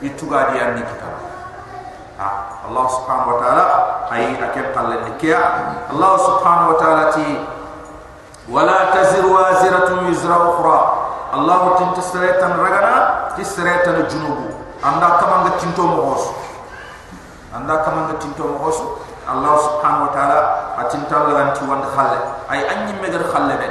be 0.00 0.08
fo 0.08 0.26
be 0.26 0.36
be 0.36 0.40
ituga 0.40 0.52
di 0.52 0.58
anni 0.60 0.82
kita. 0.82 1.10
Ha 2.16 2.28
allah 2.68 2.84
subhanahu 2.88 3.32
wa 3.32 3.38
ta'ala 3.40 3.64
ay 4.10 4.36
akem 4.40 4.66
qalle 4.72 4.96
ni 5.04 5.12
kiya 5.20 5.40
allah 5.92 6.12
subhanahu 6.16 6.72
wa 6.72 6.78
ta'ala 6.80 7.04
ti 7.12 7.28
wala 8.48 8.92
taziru 8.92 9.32
waziratun 9.32 10.08
wizra 10.08 10.36
ukhra. 10.54 10.80
Allah 11.36 11.76
tintasratan 11.76 12.56
ragana 12.56 12.96
tisratan 13.36 14.08
junubu. 14.08 14.56
Anda 14.80 15.18
kama 15.18 15.36
nga 15.44 15.52
tinto 15.58 15.82
mo 15.82 16.14
hosu 16.14 16.32
anda 17.56 17.80
kama 17.80 18.12
nga 18.12 18.16
tinto 18.20 18.44
mo 18.44 18.68
hosu 18.68 19.00
allah 19.26 19.56
subhanahu 19.56 20.06
wa 20.06 20.12
ta'ala 20.12 20.38
atinta 20.78 21.16
la 21.26 21.32
ganti 21.34 21.64
wand 21.64 21.84
khalle 21.96 22.18
ay 22.52 22.60
anyi 22.68 22.92
megar 23.00 23.24
khalle 23.32 23.56
de 23.58 23.68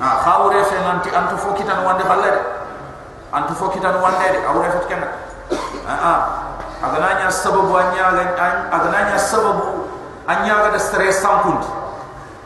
ha 0.00 0.08
khawre 0.24 0.58
fe 0.64 0.76
nanti 0.80 1.12
antu 1.12 1.36
fokitan 1.36 1.84
wand 1.84 2.00
khalle 2.00 2.30
antu 3.32 3.52
fokitan 3.56 3.96
wande 4.04 4.26
de 4.32 4.38
awre 4.44 4.68
fe 4.70 4.80
kenna 4.88 5.08
ha 5.88 5.94
ha 5.96 6.14
agananya 6.84 7.30
sababu 7.32 7.72
anya 7.78 8.12
agananya 8.68 9.16
sababu 9.18 9.88
anya 10.28 10.68
ga 10.70 10.78
stress 10.78 11.22
sampundi 11.24 11.66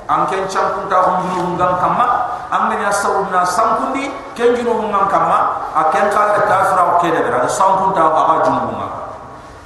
an 0.07 0.31
ken 0.31 0.47
champunta 0.47 0.97
ko 1.03 1.11
ngulu 1.27 1.59
ngam 1.59 1.73
kamma 1.83 2.07
an 2.55 2.71
nya 2.71 2.93
sawu 2.95 3.27
na 3.35 3.43
sampundi 3.43 4.07
ken 4.39 4.55
junu 4.55 4.87
ngam 4.93 5.11
kamma 5.11 5.39
a 5.75 5.91
ken 5.91 6.07
kala 6.15 6.39
da 6.39 6.43
kafira 6.47 6.83
o 6.87 6.93
kede 7.03 7.19
bera 7.27 7.43
da 7.43 7.51
sampunta 7.51 8.07
junu 8.47 8.71
ngam 8.79 8.93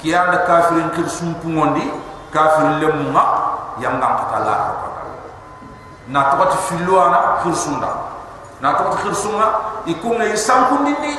kiya 0.01 0.33
da 0.33 0.39
kafirin 0.49 0.89
kir 0.97 1.05
sumpu 1.05 1.45
ngondi 1.53 1.93
kafirin 2.33 2.81
lemma 2.81 3.25
yam 3.85 4.01
ngam 4.01 4.13
kata 4.25 4.39
la 4.49 4.57
na 6.09 6.21
to 6.33 6.45
ti 6.49 6.59
filwana 6.73 7.45
kir 7.45 7.53
sunda 7.53 7.91
na 8.61 8.77
to 8.77 8.92
ti 8.96 9.03
kir 9.09 9.14
sunga? 9.16 9.49
Ikunga 9.88 10.25
i 10.29 10.37
sampundi 10.37 10.92
ni 11.01 11.12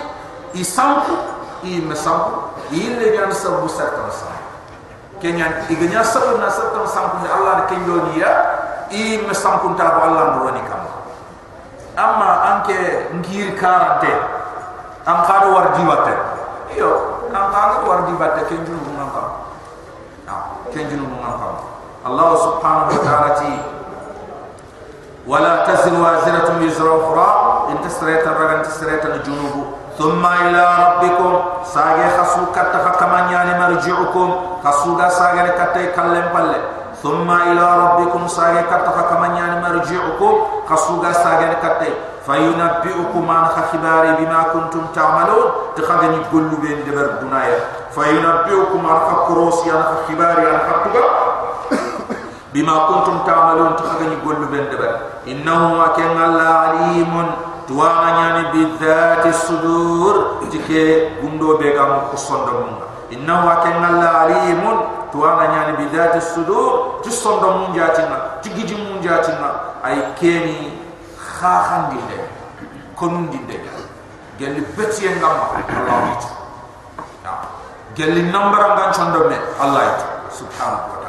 i 0.54 0.64
sampu 0.64 1.18
i 1.64 1.82
me 1.82 1.96
sampu 1.96 2.32
i 2.72 2.82
le 3.00 3.12
nya 3.18 3.32
sabu 3.34 3.68
sarta 3.70 4.06
sa 4.14 4.30
kenya 5.22 5.66
iganya 5.70 6.04
sabu 6.06 6.38
na 6.38 6.50
sarta 6.50 6.86
sampundi 6.88 7.28
allah 7.30 7.54
da 7.62 7.64
kenyo 7.70 8.14
niya 8.14 8.32
i 8.92 9.18
me 9.26 9.34
sampunta 9.34 9.88
ko 9.96 10.00
Allah 10.12 10.24
no 10.36 10.40
woni 10.46 10.62
kam 10.68 10.84
amma 11.96 12.30
anke 12.54 13.10
ngir 13.24 13.56
karante 13.56 14.12
am 15.08 15.24
khado 15.26 15.56
war 15.56 15.72
di 15.76 15.82
watte 15.88 16.14
yo 16.76 16.90
am 17.34 17.46
khado 17.56 17.88
war 17.88 18.00
di 18.06 18.14
watte 18.20 18.46
ken 18.52 18.62
junu 18.68 18.84
ngam 18.96 19.10
kam 19.16 19.28
na 20.28 20.34
ken 20.76 20.86
junu 20.92 21.08
ngam 21.08 21.36
kam 21.40 21.56
Allah 22.02 22.30
subhanahu 22.36 22.92
wa 22.98 23.02
ta'ala 23.06 23.30
ti 23.40 23.52
wala 25.27 25.67
tazir 25.67 25.95
waziratun 25.95 26.63
wizra 26.63 26.93
ukhra 26.97 27.29
in 27.75 27.79
tasrata 27.83 28.31
ragan 28.39 28.63
tasrata 28.63 29.19
junubu 29.27 29.75
thumma 29.99 30.49
ila 30.49 30.63
rabbikum 30.83 31.33
sage 31.65 32.07
khasu 32.17 32.47
katta 32.55 32.95
kama 32.99 33.27
nyani 33.31 33.59
marji'ukum 33.59 34.63
khasu 34.63 34.97
ga 34.97 35.11
sage 35.11 35.51
katta 35.59 35.93
kallem 35.97 36.31
palle 36.33 36.77
ثم 37.03 37.31
إلى 37.31 37.67
ربكم 37.79 38.29
ساجي 38.29 38.63
كتف 38.63 38.97
كما 39.11 39.27
يعني 39.27 39.61
مرجعكم 39.63 40.33
خصوغا 40.69 41.13
ساجي 41.13 41.55
كتف 41.63 41.93
فينبئكم 42.27 43.31
عن 43.31 43.45
خباري 43.47 44.13
بما 44.19 44.43
كنتم 44.53 44.83
تعملون 44.95 45.47
تخذني 45.77 46.19
قلوا 46.33 46.59
بين 46.63 46.85
دبر 46.87 47.05
الدنيا 47.05 47.59
فينبئكم 47.95 48.87
عن 48.87 48.99
كروسي 49.29 49.71
عن 49.71 49.83
خباري 50.09 50.47
عن 50.47 50.59
bima 52.52 52.88
kuntum 52.88 53.24
ta'malun 53.24 53.76
takhagani 53.80 54.20
gollu 54.24 54.48
ben 54.52 54.68
de 54.72 54.76
ber 54.78 54.94
innahu 55.26 55.80
wa 55.80 55.96
kan 55.96 56.16
alimun. 56.20 57.30
Tuwa 57.68 57.88
nyani 58.12 58.52
bi 58.52 58.62
dhati 58.80 59.32
sudur. 59.32 60.44
Jike 60.52 61.16
gundo 61.24 61.56
be 61.56 61.72
gam 61.72 62.12
ko 62.12 62.18
sondo 62.20 62.52
mun 62.68 62.76
innahu 63.12 63.48
wa 63.48 63.56
kan 63.64 63.80
alimun. 63.80 64.78
Tuwa 65.12 65.40
nyani 65.48 65.80
bi 65.80 65.86
dhati 65.96 66.20
sudur. 66.20 67.00
Ti 67.04 67.10
sondo 67.12 67.48
mun 67.64 67.72
jati 67.72 68.04
na 68.12 68.42
ti 68.44 68.50
gidi 68.52 68.76
mun 68.76 69.00
jati 69.00 69.32
na 69.40 69.80
ay 69.88 70.12
keni 70.20 70.76
kha 71.16 71.54
khangi 71.68 72.02
de 72.12 72.20
kon 72.96 73.32
ndi 73.32 73.40
allah 74.42 76.12
itu. 76.14 76.30
Ya. 77.24 77.34
gel 77.96 78.16
nambara 78.34 78.74
ngan 78.76 78.92
sondo 78.94 79.30
me 79.30 79.38
allah 79.60 79.96
subhanahu 80.34 80.96
wa 80.96 81.01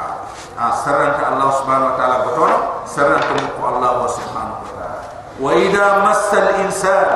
ta'ala 0.53 0.69
ah 0.69 0.71
saranta 0.77 1.23
Allah 1.33 1.49
subhanahu 1.61 1.89
wa 1.89 1.95
ta'ala 1.97 2.15
baton 2.29 2.53
saranta 2.85 3.33
mu 3.33 3.61
Allah 3.65 4.05
subhanahu 4.05 4.61
wa 4.61 4.69
ta'ala. 4.69 4.99
Wa 5.41 5.51
idha 5.57 5.87
massa 6.05 6.37
al 6.37 6.51
insan 6.61 7.09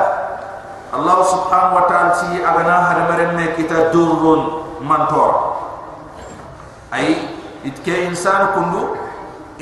Allah 0.90 1.18
subhanahu 1.22 1.76
wa 1.78 1.84
ta'ala 1.86 2.10
ti 2.18 2.42
agana 2.42 2.76
har 2.90 2.98
maremme 3.06 3.54
kita 3.54 3.94
durrun 3.94 4.66
mantor. 4.82 5.54
Ay 6.90 7.30
itke 7.62 8.10
insan 8.10 8.58
kundu 8.58 8.98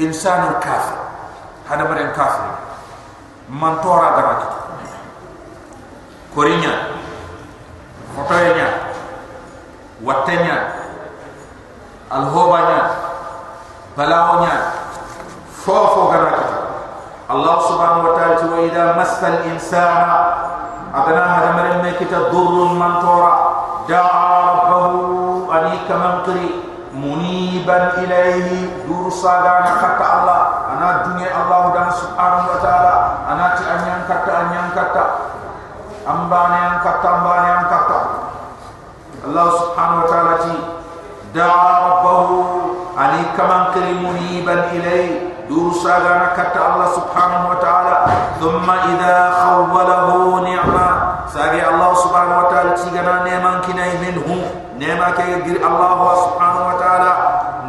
insan 0.00 0.56
kafir. 0.64 1.00
Hada 1.68 1.84
bare 1.84 2.16
kafir. 2.16 2.48
Man 3.52 3.78
tora 3.84 4.08
dara 4.16 4.34
ki 4.40 4.48
korinya. 6.32 6.74
Fotoynya 8.16 8.68
watenya 10.00 10.72
alhobanya 12.08 13.05
balawonya 13.96 14.54
fofo 15.64 16.12
gara 16.12 16.32
ki 16.36 16.46
Allah 17.26 17.56
subhanahu 17.64 18.06
wa 18.06 18.12
ta'ala 18.14 18.44
wa 18.44 18.60
idha 18.62 18.94
massal 18.94 19.42
insana 19.50 20.18
adana 20.94 21.26
hada 21.26 21.50
bare 21.58 21.74
me 21.82 21.90
kita 21.98 22.30
durrun 22.30 22.76
man 22.78 23.02
tora 23.02 23.34
da'a 23.88 24.30
rabbahu 24.52 25.48
anika 25.50 26.22
qiri 26.28 26.60
muniban 26.92 27.98
ilaihi 28.04 28.86
dur 28.86 29.10
sagana 29.10 29.80
kata 29.80 30.06
Allah. 30.06 30.40
Ana 30.76 30.88
dunia 31.08 31.32
Allah 31.32 31.72
dan 31.72 31.88
subhanahu 31.88 32.52
wa 32.52 32.58
ta'ala 32.60 32.94
ana 33.26 33.46
ti 33.56 33.64
anyang 33.64 34.04
kata 34.04 34.30
anyang 34.44 34.70
kata 34.76 35.04
ambane 36.04 36.58
yang 36.62 36.78
kata 36.84 37.06
ambane 37.10 37.48
yang 37.48 37.66
kata. 37.66 38.00
Allah 39.26 39.46
subhanahu 39.56 40.00
wa 40.04 40.08
ta'ala 40.08 40.34
ti 40.44 40.54
da'a 41.32 41.70
rabbahu 41.90 42.36
ani 42.96 43.20
kaman 43.36 43.76
kiri 43.76 43.94
muniban 44.00 44.72
ilaihi 44.72 45.46
dur 45.48 45.70
sagana 45.76 46.32
kata 46.34 46.58
Allah 46.58 46.88
subhanahu 46.96 47.46
wa 47.54 47.58
ta'ala 47.62 47.94
thumma 48.40 48.76
idha 48.90 49.16
khawwalahu 49.36 50.42
ni'ma 50.42 50.88
sagi 51.28 51.60
Allah 51.62 51.92
subhanahu 52.02 52.42
wa 52.42 52.48
ta'ala 52.50 52.72
tigana 52.74 53.22
neman 53.22 53.62
kinai 53.62 54.00
minhu 54.02 54.42
nema 54.80 55.12
ke 55.14 55.44
gir 55.46 55.60
Allah 55.62 55.94
subhanahu 56.24 56.68
wa 56.72 56.76
ta'ala 56.80 57.12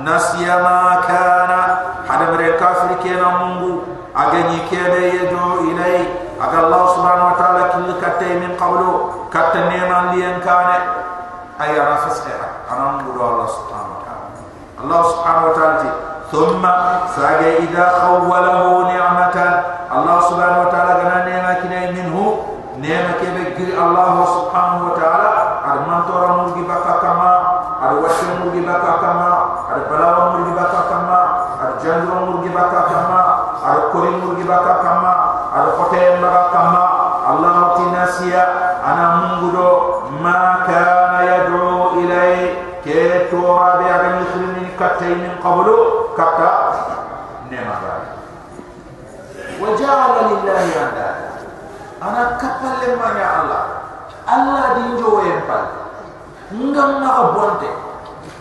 nasiya 0.07 0.63
ma 0.63 1.03
kana 1.05 1.59
hada 2.07 2.31
mere 2.31 2.55
kena 3.03 3.29
mungu 3.43 3.83
agani 4.17 4.59
kede 4.69 5.01
yedo 5.13 5.61
ilay 5.69 6.01
aga 6.41 6.57
allah 6.65 6.83
subhanahu 6.95 7.29
wa 7.33 7.37
ta'ala 7.37 7.61
kil 7.75 7.93
katte 8.01 8.29
min 8.41 8.57
qablu 8.57 9.27
katte 9.29 9.59
neman 9.69 10.17
liyan 10.17 10.41
kane 10.41 10.77
ay 11.61 11.77
thumma 16.37 16.73
saga 17.17 17.49
idha 17.65 17.85
khawwalahu 17.97 18.85
ni'matan 18.93 19.53
allah 19.89 20.17
subhanahu 20.29 20.63
wa 20.65 20.69
ta'ala 20.69 20.93
gana 21.01 21.17
nema 21.25 21.51
kinay 21.65 21.89
minhu 21.97 22.25
nema 22.77 23.17
kebe 23.17 23.57
gir 23.57 23.73
allah 23.73 24.21
subhanahu 24.29 24.93
wa 24.93 24.93
ta'ala 25.01 25.29
ar 25.65 25.77
man 25.89 26.05
tora 26.05 26.29
mungi 26.37 26.61
baka 26.69 27.01
kama 27.01 27.31
ar 27.81 27.93
washe 28.05 28.29
mungi 28.37 28.61
baka 28.61 29.01
kama 29.01 29.29
ar 29.65 29.79
balawa 29.89 30.21
mungi 30.37 30.53
baka 30.53 30.81
kama 30.93 31.19
ar 31.57 31.71
jandro 31.81 32.29
mungi 32.29 32.53
baka 32.53 32.77
ana 52.37 52.61
kapalle 52.61 52.87
manya 53.01 53.27
Allah? 53.41 53.63
Allah 54.27 54.63
di 54.77 54.81
njowe 54.93 55.23
empal 55.25 55.63
ngam 56.53 56.91
na 57.01 57.31
bonte 57.33 57.69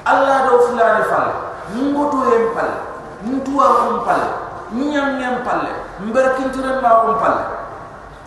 Allah 0.05 0.47
do 0.51 0.55
fulani 0.69 1.03
fal 1.09 1.27
ngoto 1.73 2.19
empal 2.31 2.71
ntuwa 3.25 3.67
empal 3.91 4.23
nyam 4.77 5.09
nyam 5.19 5.37
palle 5.47 5.73
mberkintire 6.05 6.83
ma 6.85 7.07
empal 7.09 7.37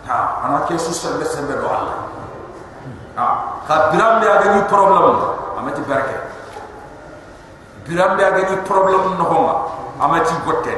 ha 0.10 0.18
ana 0.44 0.66
ke 0.66 0.74
susta 0.80 1.20
be 1.20 1.26
sembe 1.28 1.54
do 1.54 1.68
Allah. 1.68 2.00
Ha 3.20 3.28
ka 3.68 3.92
biram 3.94 4.20
be 4.24 4.28
aga 4.28 4.48
ni 4.56 4.62
problem 4.72 5.20
amati 5.60 5.82
barke 5.86 6.16
biram 7.86 8.16
be 8.18 8.24
aga 8.26 8.42
ni 8.50 8.56
problem 8.66 9.20
no 9.20 9.26
homa 9.28 9.54
amati 10.00 10.34
gotte 10.48 10.74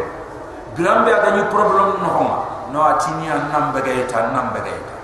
biram 0.75 1.05
be 1.05 1.13
aga 1.13 1.29
ni 1.37 1.43
problem 1.53 2.01
no 2.01 2.09
homa 2.09 2.50
no 2.71 2.79
atini 2.91 3.27
an 3.29 3.51
nam 3.51 3.73
bagaita 3.75 4.31
nam 4.33 4.51
bagaita 4.55 4.95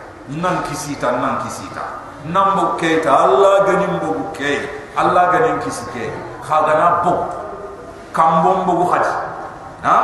nan 0.44 0.64
kisita 0.68 1.12
nan 1.20 1.40
kisita 1.44 1.84
nam 2.26 2.56
buketa 2.58 3.12
allah 3.26 3.66
ganim 3.68 4.00
bu 4.00 4.32
ke 4.34 4.54
allah 4.96 5.32
ganim 5.32 5.60
kisike 5.62 6.12
khagana 6.48 7.04
bu. 7.04 7.14
Kambom 8.18 8.66
bu 8.66 8.90
hadi 8.92 9.14
ha? 9.86 9.98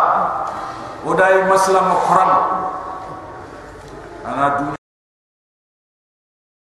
Odai 1.01 1.49
maslam 1.49 1.87
quran. 2.05 2.31
Ana 4.21 4.47